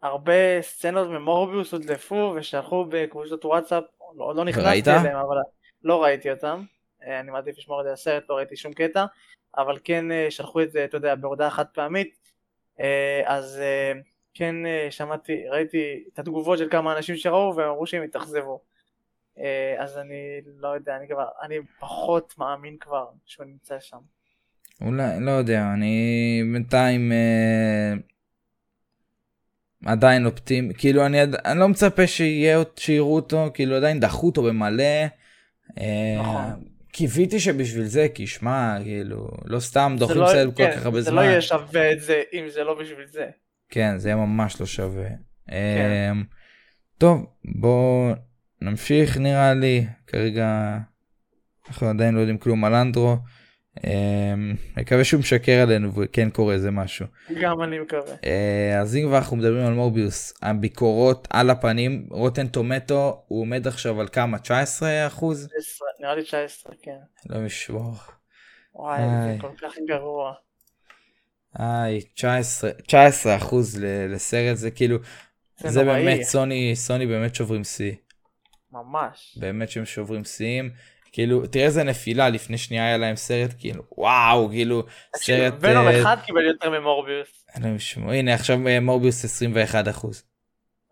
[0.00, 3.84] שהרבה סצנות ממורביוס הודלפו ושלחו בקבוצות וואטסאפ,
[4.16, 4.90] לא, לא נכנסתי?
[4.90, 5.36] אליהם, אבל
[5.84, 6.64] לא ראיתי אותם,
[7.06, 9.04] אה, אני מעדיף לשמור את זה לסרט, לא ראיתי שום קטע,
[9.56, 12.16] אבל כן אה, שלחו את זה, אתה יודע, בהודעה חד פעמית,
[12.80, 13.60] אה, אז
[14.34, 14.54] כן
[14.90, 18.60] שמעתי, ראיתי את התגובות של כמה אנשים שראו והם אמרו שהם התאכזבו.
[19.78, 23.98] אז אני לא יודע, אני כבר, אני פחות מאמין כבר שהוא נמצא שם.
[24.80, 27.92] אולי, לא יודע, אני בינתיים אה,
[29.88, 34.82] עדיין אופטימי, כאילו אני, אני לא מצפה שיהיה, שיראו אותו, כאילו עדיין דחו אותו במלא.
[35.80, 36.44] אה, נכון.
[36.92, 40.84] קיוויתי שבשביל זה, כי שמע, כאילו, לא סתם זה דוחים לא- סרט כל כן, כך
[40.86, 41.22] הרבה זה זמן.
[41.22, 43.26] לא יהיה שווה את זה אם זה לא בשביל זה.
[43.70, 45.08] כן, זה יהיה ממש לא שווה.
[45.48, 46.10] כן.
[46.12, 46.24] אמ,
[46.98, 48.12] טוב, בואו
[48.62, 49.86] נמשיך נראה לי.
[50.06, 50.78] כרגע
[51.68, 53.16] אנחנו עדיין לא יודעים כלום על אנדרו.
[53.84, 57.06] אמ, מקווה שהוא משקר עלינו וכן קורה איזה משהו.
[57.40, 58.14] גם אני מקווה.
[58.24, 63.66] אה, אז אם כבר אנחנו מדברים על מורביוס, הביקורות על הפנים, רוטן טומטו, הוא עומד
[63.66, 64.38] עכשיו על כמה?
[64.38, 65.48] 19 אחוז?
[65.58, 66.96] 19, נראה לי 19, כן.
[67.26, 67.92] לא משמור.
[68.74, 69.00] וואי.
[69.00, 70.32] זה כל כך גרוע.
[71.58, 74.98] איי, 19, 19 אחוז לסרט זה כאילו,
[75.58, 75.84] זה זה.
[75.84, 77.92] באמת סוני, סוני באמת שוברים שיא.
[78.72, 79.38] ממש.
[79.40, 80.70] באמת שהם שוברים שיאים.
[81.18, 84.84] כאילו, תראה איזה נפילה, לפני שנייה היה להם סרט, כאילו, וואו, כאילו,
[85.16, 85.54] סרט...
[85.60, 87.44] ונום אה, אחד קיבל יותר ממורביוס.
[88.12, 90.22] הנה, עכשיו אה, מורביוס 21 אחוז.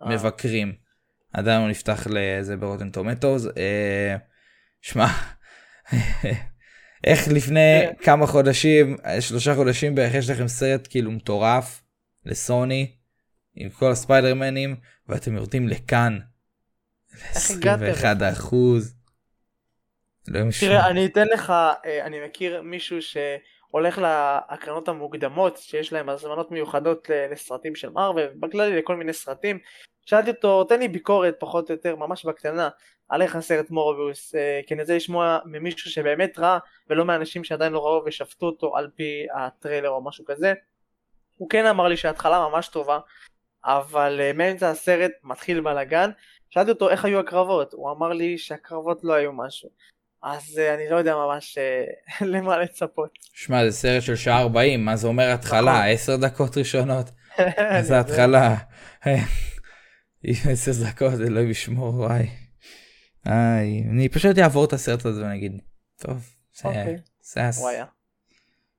[0.03, 0.75] אה, מבקרים.
[1.33, 3.51] עדיין לא נפתח לזה ברוטן טומטוז.
[3.57, 4.17] אה,
[4.81, 5.07] שמע,
[7.07, 7.87] איך לפני.
[8.03, 11.83] כמה חודשים, שלושה חודשים בערך יש לכם סרט כאילו מטורף
[12.25, 12.93] לסוני,
[13.55, 14.77] עם כל הספיידרמנים,
[15.09, 16.19] ואתם יורדים לכאן.
[17.35, 17.93] איך הגעתם לזה?
[17.93, 18.97] 21 אחוז.
[20.49, 20.71] ישמור.
[20.71, 27.11] תראה, אני אתן לך, אה, אני מכיר מישהו שהולך להקרנות המוקדמות, שיש להם הזמנות מיוחדות
[27.33, 29.59] לסרטים של מארוול, בכללי לכל מיני סרטים.
[30.07, 32.69] שאלתי אותו, תן לי ביקורת פחות או יותר, ממש בקטנה,
[33.09, 36.59] על איך הסרט מורביוס, אה, כי אני רוצה לשמוע ממישהו שבאמת ראה,
[36.91, 40.55] ולא מאנשים שעדיין לא ראו ושפטו אותו על פי הטריילר או משהו כזה.
[41.37, 42.99] הוא כן אמר לי שההתחלה ממש טובה,
[43.65, 46.11] אבל אה, מאמצע הסרט מתחיל בלאגן.
[46.51, 49.71] שאלתי אותו איך היו הקרבות, הוא אמר לי שהקרבות לא היו משהו.
[50.27, 51.85] אז אה, אני לא יודע ממש אה,
[52.33, 53.11] למה לצפות.
[53.33, 55.73] שמע, זה סרט של שעה 40, מה זה אומר התחלה?
[55.73, 55.89] נכון.
[55.89, 57.11] 10 דקות ראשונות?
[57.81, 58.01] זה.
[58.01, 58.57] התחלה.
[60.25, 62.27] 10 דקות, אלוהים ישמור, וואי.
[63.27, 65.59] איי, אני פשוט אעבור את הסרט הזה ואני
[65.97, 66.97] טוב, זה אוקיי.
[67.21, 67.51] זה היה...
[67.71, 67.85] היה.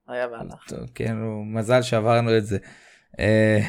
[0.08, 0.74] היה והלך.
[0.96, 2.58] כאילו, מזל שעברנו את זה.
[3.20, 3.60] אה,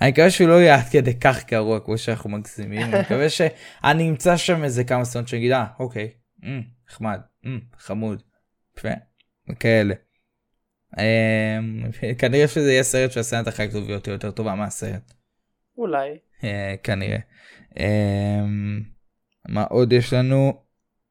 [0.00, 4.08] אני מקווה שהוא לא יהיה עד כדי כך גרוע כמו שאנחנו מגזימים, אני מקווה שאני
[4.08, 6.10] אמצא שם איזה כמה שאני אגיד, אה, אוקיי,
[6.88, 8.22] נחמד, אמ, חמוד,
[8.78, 8.88] יפה,
[9.50, 9.94] וכאלה.
[10.98, 11.58] אה,
[12.18, 15.12] כנראה שזה יהיה סרט שהסצנת אחר כך תהיה יותר יותר טובה מהסרט.
[15.78, 16.18] אולי.
[16.44, 17.18] אה, כנראה.
[17.78, 18.44] אה,
[19.48, 20.52] מה עוד יש לנו?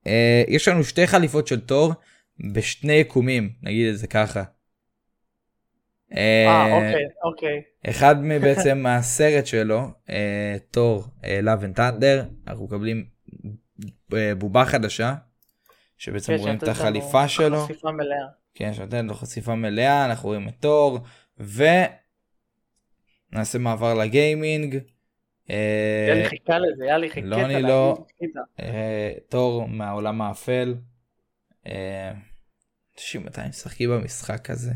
[0.07, 1.93] אה, יש לנו שתי חליפות של תור
[2.53, 4.43] בשני יקומים, נגיד את זה ככה.
[6.17, 7.61] אה, אוקיי, אוקיי.
[7.89, 13.05] אחד מבעצם מהסרט שלו, אה, תור אה, Love and Thunder, אנחנו מקבלים
[14.13, 15.15] אה, בובה חדשה,
[16.05, 18.27] שבעצם כן, רואים את החליפה שלו, חשיפה מלאה.
[18.55, 20.99] כן, שנותנת לו חשיפה מלאה, אנחנו רואים את תור,
[21.37, 21.89] ונעשה
[23.59, 24.79] מעבר לגיימינג.
[25.49, 27.27] אה, יאללה חיכה לזה, יאללה חיכה.
[27.27, 27.97] לא, אני לא.
[28.59, 30.75] אה, תור מהעולם האפל.
[31.67, 32.11] אה,
[32.95, 34.71] תקשיב, מתי משחקים במשחק הזה?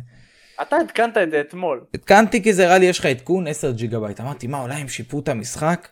[0.62, 1.86] אתה עדכנת את זה אתמול.
[1.94, 4.20] התקנתי כי זה הראה לי יש לך עדכון 10 ג'יגה בייט.
[4.20, 5.90] אמרתי מה אולי הם שיפרו את המשחק?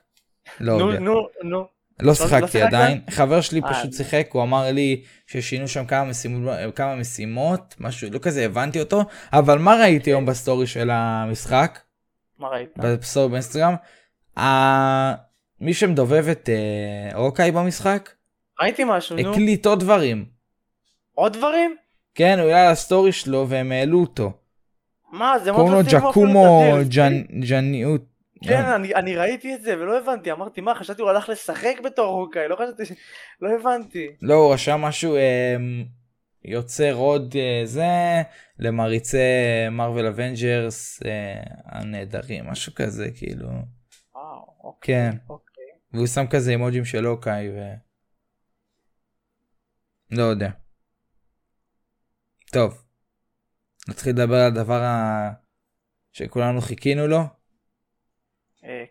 [0.60, 1.00] לא נו, יודע.
[1.00, 1.77] נו, נו.
[2.02, 2.68] לא שיחקתי שיחקת?
[2.68, 3.02] עדיין.
[3.10, 8.08] חבר שלי אה, פשוט שיחק, הוא אמר לי ששינו שם כמה משימות, כמה משימות, משהו,
[8.12, 11.80] לא כזה הבנתי אותו, אבל מה ראיתי היום בסטורי של המשחק?
[12.40, 12.70] מה ראית?
[12.78, 13.76] בסטורי באינסטגרם?
[15.62, 18.10] מי שמדובב את אה, הוקאי במשחק,
[18.62, 19.32] ראיתי משהו, נו.
[19.32, 20.26] הקליט עוד דברים.
[21.14, 21.76] עוד דברים?
[22.16, 24.32] כן, הוא היה על הסטורי שלו והם העלו אותו.
[25.12, 26.96] מה, זה קוראים לו מאוד עושים ג'קומו אפילו את הדלס.
[26.98, 28.02] ג'נ- ג'ניוט.
[28.44, 32.06] כן, אני, אני ראיתי את זה ולא הבנתי, אמרתי מה, חשבתי הוא הלך לשחק בתור
[32.06, 32.98] רוקאי, לא חשבתי, ש-
[33.42, 34.08] לא הבנתי.
[34.22, 35.56] לא, הוא רשם משהו, אה,
[36.46, 38.22] יוצר עוד אה, זה,
[38.60, 39.18] למעריצי
[39.72, 43.48] מרוויל אבנג'רס אה, הנהדרים, משהו כזה, כאילו.
[44.16, 45.18] וואו, אוקיי, כן.
[45.30, 45.64] אוקיי.
[45.94, 47.60] והוא שם כזה אימוג'ים של אוקיי ו...
[50.12, 50.50] לא יודע.
[52.52, 52.84] טוב.
[53.90, 55.32] נתחיל לדבר על הדבר ה...
[56.12, 57.37] שכולנו חיכינו לו.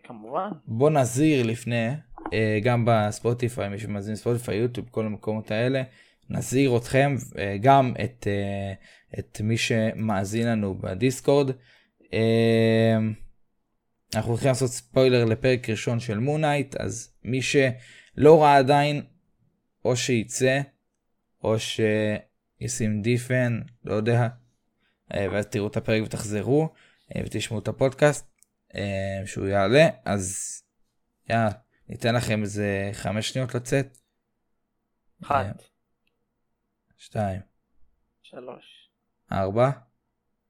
[0.07, 0.49] כמובן.
[0.67, 1.89] בוא נזהיר לפני,
[2.33, 5.83] אה, גם בספוטיפיי, מי שמאזין ספוטיפיי, יוטיוב, כל המקומות האלה,
[6.29, 8.73] נזהיר אתכם, אה, גם את, אה,
[9.19, 11.51] את מי שמאזין לנו בדיסקורד.
[14.15, 19.01] אנחנו הולכים לעשות ספוילר לפרק ראשון של מונייט, אז מי שלא ראה עדיין,
[19.85, 20.61] או שייצא,
[21.43, 24.27] או שישים דיפן, לא יודע,
[25.11, 26.69] ואז תראו את הפרק ותחזרו,
[27.17, 28.36] ותשמעו את הפודקאסט.
[28.75, 30.37] אה, שהוא יעלה אז
[31.29, 31.49] יאללה
[31.89, 33.97] ניתן לכם איזה חמש שניות לצאת.
[35.23, 35.63] אחת,
[36.97, 37.41] שתיים
[38.23, 38.89] שלוש,
[39.31, 39.69] ארבע.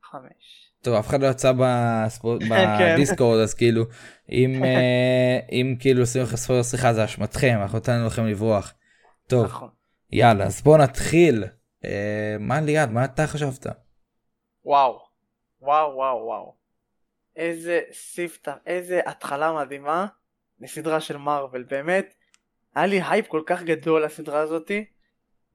[0.03, 0.71] חמש.
[0.81, 2.41] טוב אף אחד לא יצא בספורט
[2.79, 2.95] כן.
[2.95, 3.83] בדיסקורד אז כאילו
[4.31, 8.73] אם אה, אם כאילו עושים לך ספוילר סליחה זה אשמתכם אנחנו נתנו לכם לברוח.
[9.27, 9.69] טוב נכון.
[10.11, 11.43] יאללה אז בוא נתחיל.
[11.85, 13.67] אה, מה ליעד מה אתה חשבת?
[14.65, 14.99] וואו,
[15.61, 16.55] וואו, וואו, וואו.
[17.37, 20.05] איזה ספתח, איזה התחלה מדהימה
[20.59, 22.13] לסדרה של מארוול, באמת.
[22.75, 24.85] היה לי הייפ כל כך גדול לסדרה הזאתי,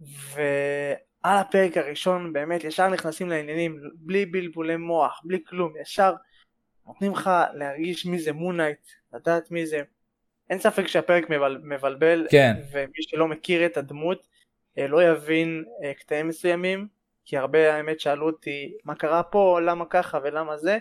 [0.00, 6.14] ועל הפרק הראשון באמת ישר נכנסים לעניינים, בלי בלבולי מוח, בלי כלום, ישר
[6.86, 9.82] נותנים לך להרגיש מי זה מונייט, לדעת מי זה.
[10.50, 12.54] אין ספק שהפרק מבל, מבלבל, כן.
[12.72, 14.26] ומי שלא מכיר את הדמות
[14.78, 16.88] אה, לא יבין אה, קטעים מסוימים,
[17.24, 20.78] כי הרבה האמת שאלו אותי מה קרה פה, למה ככה ולמה זה,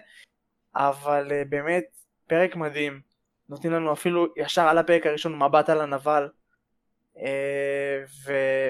[0.76, 1.84] אבל uh, באמת
[2.28, 3.02] פרק מדהים,
[3.50, 6.30] נותנים לנו אפילו ישר על הפרק הראשון מבט על הנבל,
[7.16, 7.20] uh,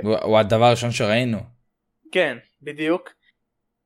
[0.03, 1.39] הוא הוא הדבר הראשון שראינו.
[2.09, 3.09] וכן, בדיוק,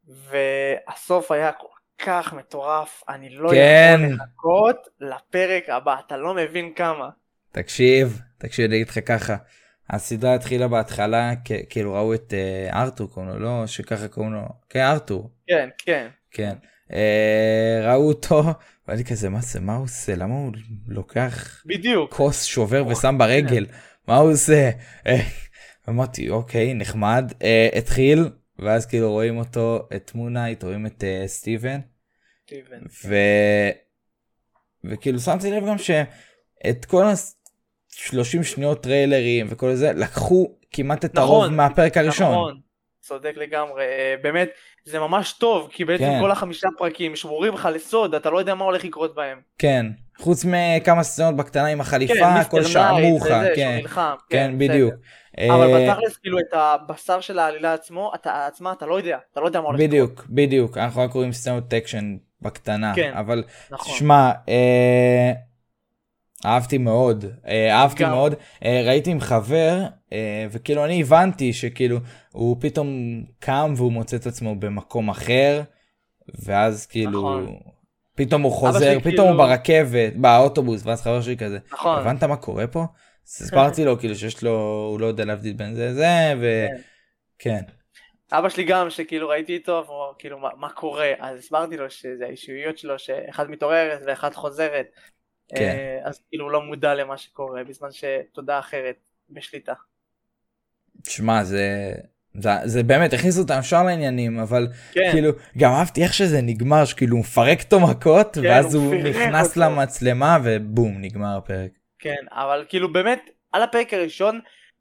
[0.07, 3.99] והסוף היה כל כך מטורף, אני לא כן.
[4.01, 7.09] יכול לחכות לפרק הבא, אתה לא מבין כמה.
[7.51, 9.35] תקשיב תקשיב אני אגיד לך ככה.
[9.89, 14.41] הסדרה התחילה בהתחלה כ- כאילו ראו את אה, ארתור קוראים לו לא שככה קוראים לו
[14.69, 16.55] כן ארתור כן, כן, כן.
[16.93, 18.43] אה, ראו אותו,
[18.87, 20.15] ואני כזה, מה זה, מה הוא עושה?
[20.15, 20.51] למה הוא
[20.87, 22.13] לוקח בדיוק.
[22.13, 23.65] כוס שובר ושם ברגל?
[24.07, 24.69] מה הוא עושה?
[25.07, 25.21] אה,
[25.89, 27.31] אמרתי, אוקיי, נחמד.
[27.43, 31.79] אה, התחיל, ואז כאילו רואים אותו, את מונייט, רואים את אה, סטיבן,
[32.45, 32.79] סטיבן.
[33.05, 33.15] ו...
[34.83, 41.43] וכאילו שמתי לב גם שאת כל ה-30 שניות טריילרים וכל זה, לקחו כמעט את הרוב
[41.43, 42.31] נכון, מהפרק הראשון.
[42.31, 42.59] נכון,
[43.01, 44.49] צודק לגמרי, אה, באמת,
[44.85, 46.19] זה ממש טוב, כי בעצם כן.
[46.21, 49.37] כל החמישה פרקים שמורים לך לסוד, אתה לא יודע מה הולך לקרות בהם.
[49.57, 49.85] כן,
[50.17, 54.73] חוץ מכמה סצנות בקטנה עם החליפה, כן, כל אמרו לך, כן, נלחם, כן, בסדר.
[54.73, 54.93] בדיוק.
[55.37, 59.39] אבל אה, בתכלס, כאילו, את הבשר של העלילה עצמו, אתה עצמה, אתה לא יודע, אתה
[59.41, 59.89] לא יודע מה הולך לקרות.
[59.89, 63.95] בדיוק, בדיוק, אנחנו רק רואים סצנות אקשן בקטנה, כן, אבל נכון.
[63.95, 65.31] שמע, אה,
[66.45, 68.09] אהבתי מאוד, אה, אהבתי גם.
[68.09, 71.97] מאוד, אה, ראיתי עם חבר, אה, וכאילו אני הבנתי שכאילו
[72.31, 72.87] הוא פתאום
[73.39, 75.61] קם והוא מוצא את עצמו במקום אחר,
[76.45, 77.55] ואז כאילו, נכון.
[78.15, 81.99] פתאום הוא חוזר, פתאום הוא כאילו- ברכבת, באוטובוס, ואז חבר שלי כזה, נכון.
[81.99, 82.85] הבנת מה קורה פה?
[83.27, 86.33] אז הסברתי לו כאילו שיש לו, הוא לא יודע להבדיל בין זה לזה,
[87.37, 87.61] וכן,
[88.31, 91.11] אבא שלי גם, שכאילו ראיתי איתו, והוא כאילו, מה, מה קורה?
[91.19, 94.85] אז הסברתי לו שזה האישיויות שלו, שאחד מתעוררת ואחד חוזרת.
[95.49, 95.63] כן.
[95.63, 98.95] אה, אז כאילו הוא לא מודע למה שקורה, בזמן שתודה אחרת
[99.29, 99.73] בשליטה.
[101.07, 101.93] שמע, זה,
[102.33, 106.85] זה, זה באמת, הכניסו אותם ישר לעניינים, אבל כן, כאילו, גם אהבתי איך שזה נגמר,
[106.85, 109.61] שכאילו הוא מפרק אותו מכות, ואז הוא הוא נכנס אותו.
[109.61, 111.71] למצלמה, ובום, נגמר הפרק.
[111.99, 114.39] כן, אבל כאילו באמת, על הפרק הראשון,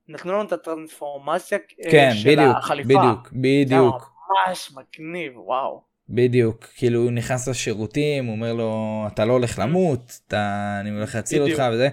[0.08, 2.88] נתנו לנו את הטרנספורמציה אה, כן, של בדיוק, החליפה.
[2.88, 4.12] בדיוק, זה בדיוק,
[4.48, 5.93] ממש מגניב, וואו.
[6.08, 11.14] בדיוק, כאילו הוא נכנס לשירותים, הוא אומר לו, אתה לא הולך למות, אתה, אני הולך
[11.14, 11.42] להציל.
[11.42, 11.88] אותך וזה,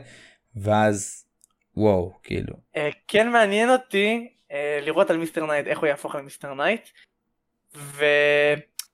[0.56, 1.26] ואז,
[1.78, 5.46] וואו, כאילו, אה, כן מעניין אותי אה, לראות על Mr.
[5.46, 6.54] Knight, איך הוא יהפוך ל Mr.
[6.54, 6.82] Knight.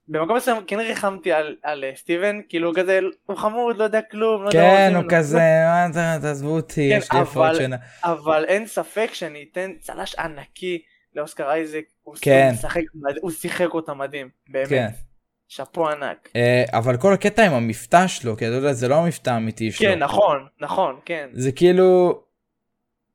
[0.08, 4.44] ובמקום מסוים כן ריחמתי על, על אה, סטיבן, כאילו כזה, הוא חמוד, לא יודע כלום,
[4.44, 5.04] לא כן, הוא.
[5.10, 7.76] כזה, מה תעזבו אותי, כן, יש לי הפרעות שינה.
[8.04, 10.82] אבל אין ספק שאני אתן צל"ש ענקי
[11.14, 12.50] לאוסקר אייזק, הוא כן.
[12.94, 14.88] מד- הוא שיחק אותה מדהים, באמת, כן.
[15.48, 16.28] שאפו ענק.
[16.36, 19.88] אה, אבל כל הקטע עם המבטא שלו, כי אתה יודע, זה לא המבטא האמיתי שלו.
[19.88, 21.28] כן, נכון, נכון, כן.
[21.32, 22.20] זה כאילו,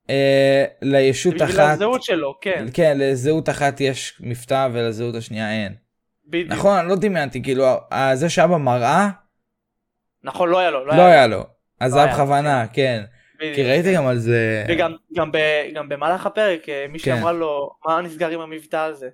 [0.09, 5.75] אה, לישות בשביל אחת, הזהות שלו, כן, כן, לזהות אחת יש מבטא ולזהות השנייה אין.
[6.27, 6.51] בדיוק.
[6.51, 7.65] נכון, לא דמיינתי, כאילו,
[8.13, 9.09] זה שהיה במראה,
[10.23, 11.43] נכון, לא היה לו, לא היה לו.
[11.79, 13.03] אז זה לא היה היה, בכוונה, כן.
[13.39, 13.55] בדיוק.
[13.55, 15.37] כי ראיתי גם על זה, וגם גם, ב,
[15.73, 17.17] גם במהלך הפרק אה, מישהי כן.
[17.17, 19.09] אמרה לו מה נסגר עם המבטא הזה.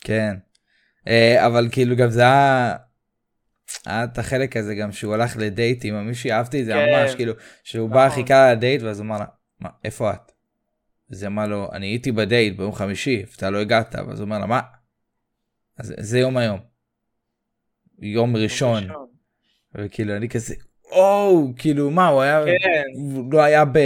[0.00, 0.36] כן.
[1.08, 2.76] אה, אבל כאילו גם זה היה,
[3.86, 6.86] היה את החלק הזה גם שהוא הלך לדייט עם המישהי, אהבתי את זה כן.
[6.92, 7.32] ממש, כאילו,
[7.64, 8.22] שהוא בא נכון.
[8.22, 9.26] חיכה לדייט ואז הוא אמר לה,
[9.60, 10.32] מה, איפה את?
[11.10, 14.38] אז היא אמרה לו, אני הייתי בדייט ביום חמישי, ואתה לא הגעת, ואז הוא אומר
[14.38, 14.60] לה, מה?
[15.78, 16.60] אז זה יום היום.
[17.98, 18.84] יום ראשון.
[19.74, 23.78] וכאילו אני כזה, או, כאילו מה, הוא היה, כן, הוא לא היה ב...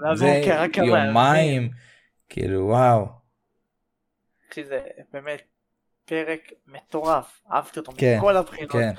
[0.00, 0.42] לא זה
[0.76, 1.70] יומיים,
[2.28, 3.06] כאילו וואו,
[4.52, 4.80] אחי, זה
[5.12, 5.51] באמת
[6.04, 8.72] פרק מטורף, אהבתי אותו כן, מכל הבחינות.
[8.72, 8.92] כן,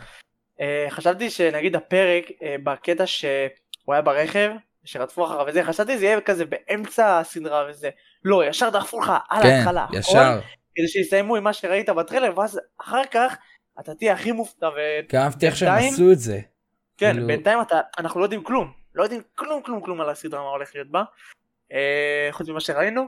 [0.60, 4.52] אה, חשבתי שנגיד הפרק אה, בקטע שהוא היה ברכב,
[4.84, 7.90] שרדפו אחריו וזה, חשבתי זה יהיה כזה באמצע הסדרה וזה.
[8.24, 9.84] לא, ישר דחפו לך על כן, ההתחלה.
[9.84, 10.40] הכל, ישר,
[10.76, 13.36] כדי שיסיימו עם מה שראית בטריילר, ואז אחר כך
[13.80, 15.16] אתה תהיה הכי מופתע ו...
[15.18, 16.40] אהבתי איך שהם עשו את זה,
[16.98, 20.42] כן, כאילו- בינתיים אתה, אנחנו לא יודעים כלום, לא יודעים כלום כלום כלום על הסדרה
[20.42, 21.04] מה הולך להיות בה,
[21.72, 23.08] אה, חוץ ממה שראינו,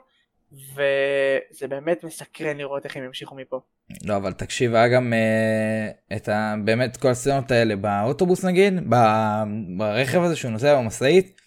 [0.51, 3.62] וזה באמת מסקרן לראות איך הם ימשיכו מפה.
[4.04, 6.56] לא אבל תקשיב היה גם אה, את ה...
[6.65, 9.43] באמת כל הסצנות האלה באוטובוס נגיד, ב-
[9.78, 11.41] ברכב הזה שהוא נוסע במשאית,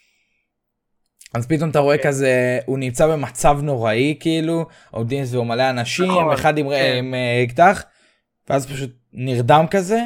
[1.34, 2.08] אז פתאום אתה רואה כן.
[2.08, 7.14] כזה, הוא נמצא במצב נוראי כאילו, עומדים סביבו מלא אנשים, נכון, אחד עם, כן.
[7.14, 7.84] אה, אקדח,
[8.48, 10.00] ואז פשוט נרדם כזה,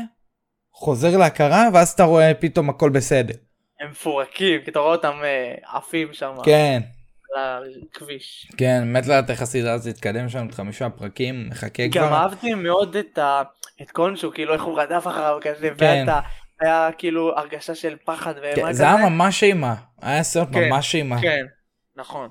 [0.73, 3.35] חוזר להכרה, ואז אתה רואה פתאום הכל בסדר.
[3.81, 6.81] הם מפורקים, כי אתה רואה אותם אה, עפים שם כן,
[7.37, 8.51] על הכביש.
[8.57, 12.15] כן, מת לדעת איך הסדרה הזאת תתקדם שם, את חמישה פרקים, מחכה גם כבר.
[12.15, 13.43] אהבתי מאוד את, ה...
[13.83, 16.05] את קונשו, כאילו איך הוא רדף אחריו כזה, כן.
[16.07, 16.21] ואתה,
[16.61, 20.95] היה כאילו הרגשה של פחד כן, ואימה זה היה ממש אימה, היה סרט כן, ממש
[20.95, 21.21] אימה.
[21.21, 21.47] כן,
[21.97, 22.29] נכון.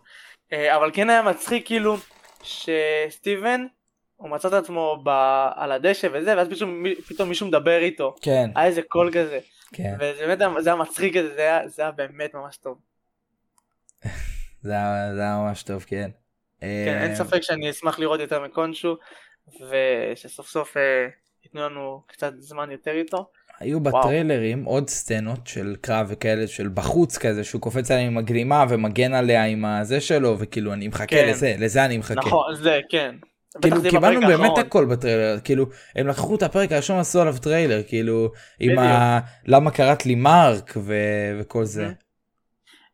[0.54, 1.98] אה, אבל כן היה מצחיק כאילו
[2.44, 3.66] שסטיבן
[4.16, 5.10] הוא מצא את עצמו ב...
[5.56, 9.40] על הדשא וזה ואז פתאום, פתאום מישהו מדבר איתו כן, היה איזה קול כזה
[9.74, 12.78] כן, וזה באמת זה היה מצחיק כזה זה היה, זה היה באמת ממש טוב.
[14.62, 16.10] זה היה זה היה ממש טוב, כן.
[16.62, 18.98] כן, אה, אין ספק שאני אשמח לראות יותר מקונשו
[19.70, 21.08] ושסוף סוף אה,
[21.44, 23.30] ייתנו לנו קצת זמן יותר איתו.
[23.60, 24.00] היו וואו.
[24.00, 29.14] בטריילרים עוד סצנות של קרב וכאלה של בחוץ כזה שהוא קופץ עליה עם הגלימה ומגן
[29.14, 31.30] עליה עם הזה שלו וכאילו אני מחכה כן.
[31.30, 32.20] לזה לזה אני מחכה.
[32.20, 33.16] נכון זה כן
[33.62, 34.60] כאילו קיבלנו באמת האחרון.
[34.60, 38.80] הכל בטריילר כאילו הם לקחו את הפרק הראשון עשו עליו טריילר כאילו עם בדיוק.
[38.80, 39.20] ה...
[39.46, 40.94] למה קראת לי מרק ו...
[41.40, 41.92] וכל זה.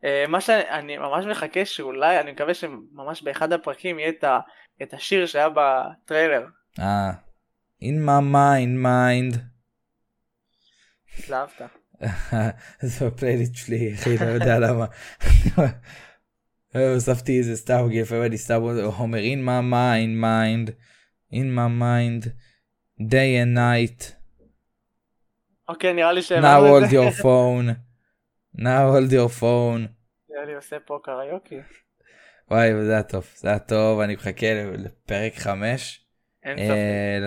[0.03, 4.39] אה, מה שאני ממש מחכה שאולי, אני מקווה שממש באחד הפרקים יהיה את, ה,
[4.81, 6.45] את השיר שהיה בטריילר.
[6.79, 7.11] אה.
[7.81, 9.37] In my mind mind.
[11.19, 11.61] התלהבת.
[12.81, 14.85] זה בפלייליסט שלי אחי לא יודע למה.
[16.93, 18.61] הוספתי איזה סתם לפעמים אני סתם
[18.99, 20.71] אומר in my mind mind
[21.33, 22.29] in my mind
[22.99, 24.17] day and night
[25.69, 27.86] אוקיי, נראה לי now שהבנו את hold your phone
[28.57, 29.87] now hold your phone
[30.47, 31.55] לי עושה פה קריוקי.
[32.51, 34.47] וואי זה היה טוב זה היה טוב אני מחכה
[34.77, 36.05] לפרק 5
[36.43, 36.67] אין ספק.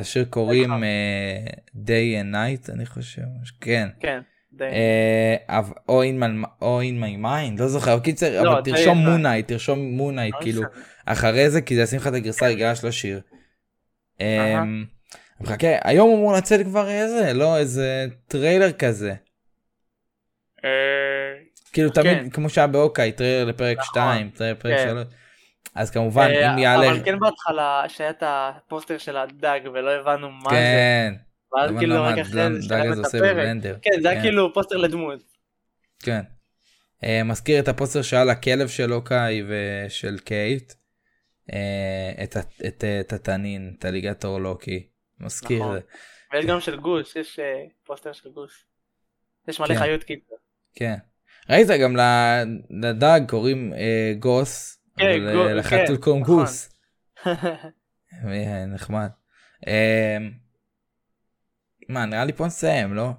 [0.01, 0.70] לשיר קוראים.
[0.72, 3.22] אה, day and night אני חושב
[3.61, 4.20] כן כן.
[4.61, 6.62] אה, או in my-
[7.03, 8.99] my mind לא זוכר קיצר לא, אבל תרשום.
[8.99, 10.62] Moon Knight תרשום Moon Knight לא כאילו.
[11.07, 13.20] אחרי זה כי זה ישים לך את הגרסה הרגילה של השיר.
[14.20, 14.85] אמ,
[15.41, 19.14] מחכה היום אמור לצאת כבר איזה לא איזה טריילר כזה אה,
[21.73, 22.03] כאילו כן.
[22.03, 24.03] תמיד כמו שהיה ב Hawkeye טריילר לפרק נכון.
[24.03, 24.89] 2 טריילר לפרק כן.
[24.91, 25.07] 3
[25.75, 30.31] אז כמובן אה, אם יעלה אבל כן בהתחלה שהיה את הפוסטר של הדג ולא הבנו
[30.31, 30.57] מה זה.
[30.57, 31.15] כן
[31.53, 33.47] ואז אבל כאילו רק אחרי הדג זה הזה את הפרק.
[33.83, 34.23] כן, זה היה כן.
[34.23, 35.23] כאילו פוסטר לדמות.
[36.03, 36.21] כן.
[37.05, 40.73] אה, מזכיר את הפוסטר שהיה לכלב של Hawkeye ושל קייט.
[41.53, 42.25] אה,
[42.69, 44.87] את אה, התנין את האליגטור לוקי.
[45.21, 45.59] מזכיר.
[45.59, 45.79] נכון.
[46.33, 48.66] ויש גם של גוס, יש אה, פוסטר של גוס.
[49.49, 49.79] יש מלא כן.
[49.79, 50.35] חיות קיצר.
[50.75, 50.95] כן.
[51.51, 51.97] ראית גם
[52.71, 54.79] לדג קוראים אה, גוס.
[54.99, 56.37] כן, אבל גו- אה, לחתול כן, קוראים נכון.
[56.37, 56.68] גוס.
[58.29, 59.09] אה, נחמד.
[59.68, 60.16] אה,
[61.89, 63.11] מה נראה לי פה נסיים לא?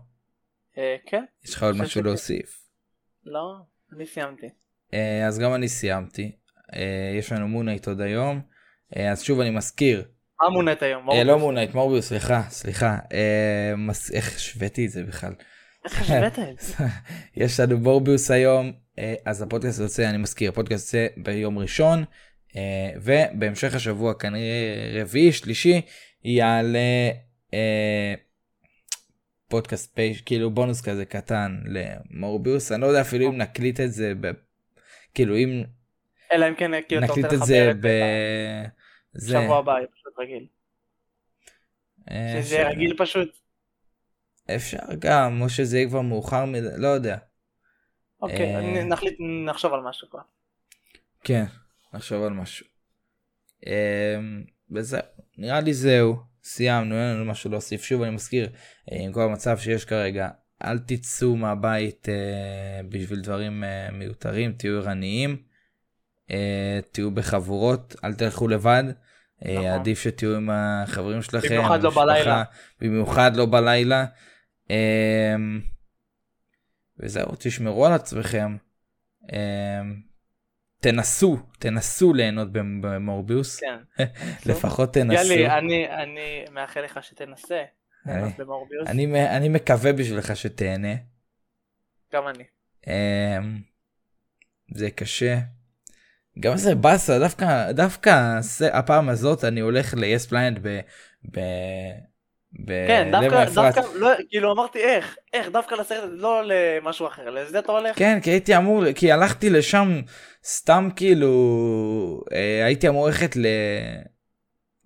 [0.78, 2.04] אה, כן, יש לך עוד משהו שכן.
[2.04, 2.68] להוסיף.
[3.26, 3.56] לא,
[3.96, 4.50] אני סיימתי.
[4.94, 6.32] אה, אז גם אני סיימתי.
[6.74, 8.42] אה, יש לנו מונייט עוד היום.
[8.98, 10.04] אה, אז שוב אני מזכיר.
[10.42, 11.08] מה מונט היום?
[11.26, 11.40] לא?
[11.40, 12.98] מונייט מורביוס סליחה סליחה.
[14.14, 15.34] איך השוויתי את זה בכלל.
[15.86, 16.84] איך השווית את זה?
[17.44, 22.04] יש לנו מורביוס היום אה, אז הפודקאסט יוצא אני מזכיר הפודקאסט יוצא ביום ראשון
[22.56, 25.82] אה, ובהמשך השבוע כנראה רביעי שלישי
[26.24, 27.10] יעלה
[27.54, 28.14] אה,
[29.48, 34.14] פודקאסט פייש כאילו בונוס כזה קטן למורביוס אני לא יודע אפילו אם נקליט את זה
[34.22, 34.32] ב...
[35.14, 35.64] כאילו אם
[36.34, 37.88] אלא אם כן כאילו אתה רוצה נקליט את זה ב...
[39.14, 40.46] זה השבוע הבא, פשוט רגיל.
[42.10, 43.41] שזה אפשר- רגיל פשוט.
[44.56, 47.18] אפשר גם או שזה יהיה כבר מאוחר מדי לא יודע
[48.22, 50.20] אוקיי, אה, נחליט, נחשוב על משהו כבר.
[51.24, 51.46] כן,
[51.94, 52.66] נחשוב על משהו.
[53.66, 55.02] אמ, וזהו,
[55.38, 57.84] נראה לי זהו, סיימנו, אין לנו משהו להוסיף.
[57.84, 58.50] שוב אני מזכיר,
[58.92, 60.30] אה, עם כל המצב שיש כרגע,
[60.64, 65.38] אל תצאו מהבית אה, בשביל דברים אה, מיותרים, תהיו ערניים,
[66.32, 68.84] אה, תהיו בחבורות, אל תלכו לבד.
[69.46, 69.66] אה, נכון.
[69.66, 72.44] עדיף שתהיו עם החברים שלכם, במיוחד לא בלילה.
[72.82, 74.06] במיוחד לא בלילה.
[74.70, 75.62] אמ,
[77.00, 78.58] וזהו, תשמרו על עצמכם.
[79.32, 80.02] אמ,
[80.80, 83.78] תנסו, תנסו ליהנות במ- במורביוס, כן.
[84.52, 85.34] לפחות תנסו.
[85.34, 87.64] יאללה, אני אני מאחל לך שתנסה.
[88.06, 88.88] אני- ליהנות במורביוס.
[88.90, 90.94] אני מ- אני מקווה בשבילך שתהנה.
[92.14, 92.44] גם אני.
[92.88, 93.62] אמ,
[94.76, 95.38] זה קשה.
[96.40, 98.40] גם זה באסה, דווקא, דווקא
[98.74, 100.60] הפעם הזאת אני הולך ל-yes planet.
[100.62, 100.80] ב...
[101.32, 101.40] ב...
[102.68, 103.46] כן, דווקא.
[103.46, 108.00] דווקא, לא, כאילו אמרתי איך, איך, דווקא לסרט לא למשהו אחר, לזה אתה הולך?
[108.00, 110.02] כן, כי הייתי אמור, כי הלכתי לשם
[110.44, 113.46] סתם כאילו, אה, הייתי אמור ללכת ל...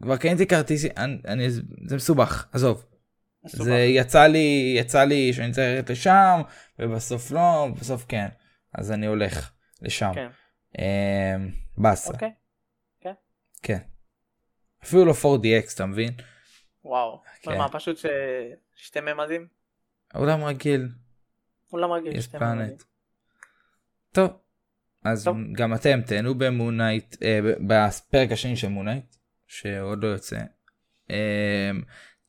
[0.02, 1.50] כבר קניתי כרטיס, אני, אני,
[1.88, 2.86] זה מסובך, עזוב.
[3.46, 3.64] מסובך.
[3.64, 6.42] זה יצא לי, יצא לי שאני צריך ללכת לשם,
[6.80, 8.28] ובסוף לא, בסוף כן.
[8.74, 9.52] אז אני הולך
[9.82, 10.12] לשם.
[10.16, 10.28] כן.
[10.80, 11.36] אה,
[11.78, 12.32] באסה, אוקיי,
[13.64, 13.78] כן.
[14.84, 16.14] אפילו לא 4DX, אתה מבין?
[16.86, 17.22] וואו.
[17.42, 17.58] כן.
[17.58, 18.06] מה, פשוט ש...
[18.76, 19.48] שתי ממדים?
[20.14, 20.90] העולם רגיל,
[21.74, 22.28] אולם רגיל, יש.
[22.28, 22.84] פלנט.
[24.12, 24.30] טוב,
[25.04, 25.38] אז טוב.
[25.52, 29.16] גם אתם תהנו במונייט, אה, בפרק השני של מונייט,
[29.48, 30.40] שעוד לא יוצא.
[31.10, 31.72] אה,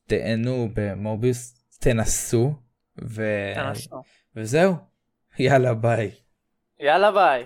[0.05, 2.53] תהנו במורביוס, תנסו,
[3.01, 3.23] ו...
[3.55, 4.01] תנסו.
[4.35, 4.75] וזהו,
[5.39, 6.11] יאללה ביי.
[6.79, 7.45] יאללה ביי.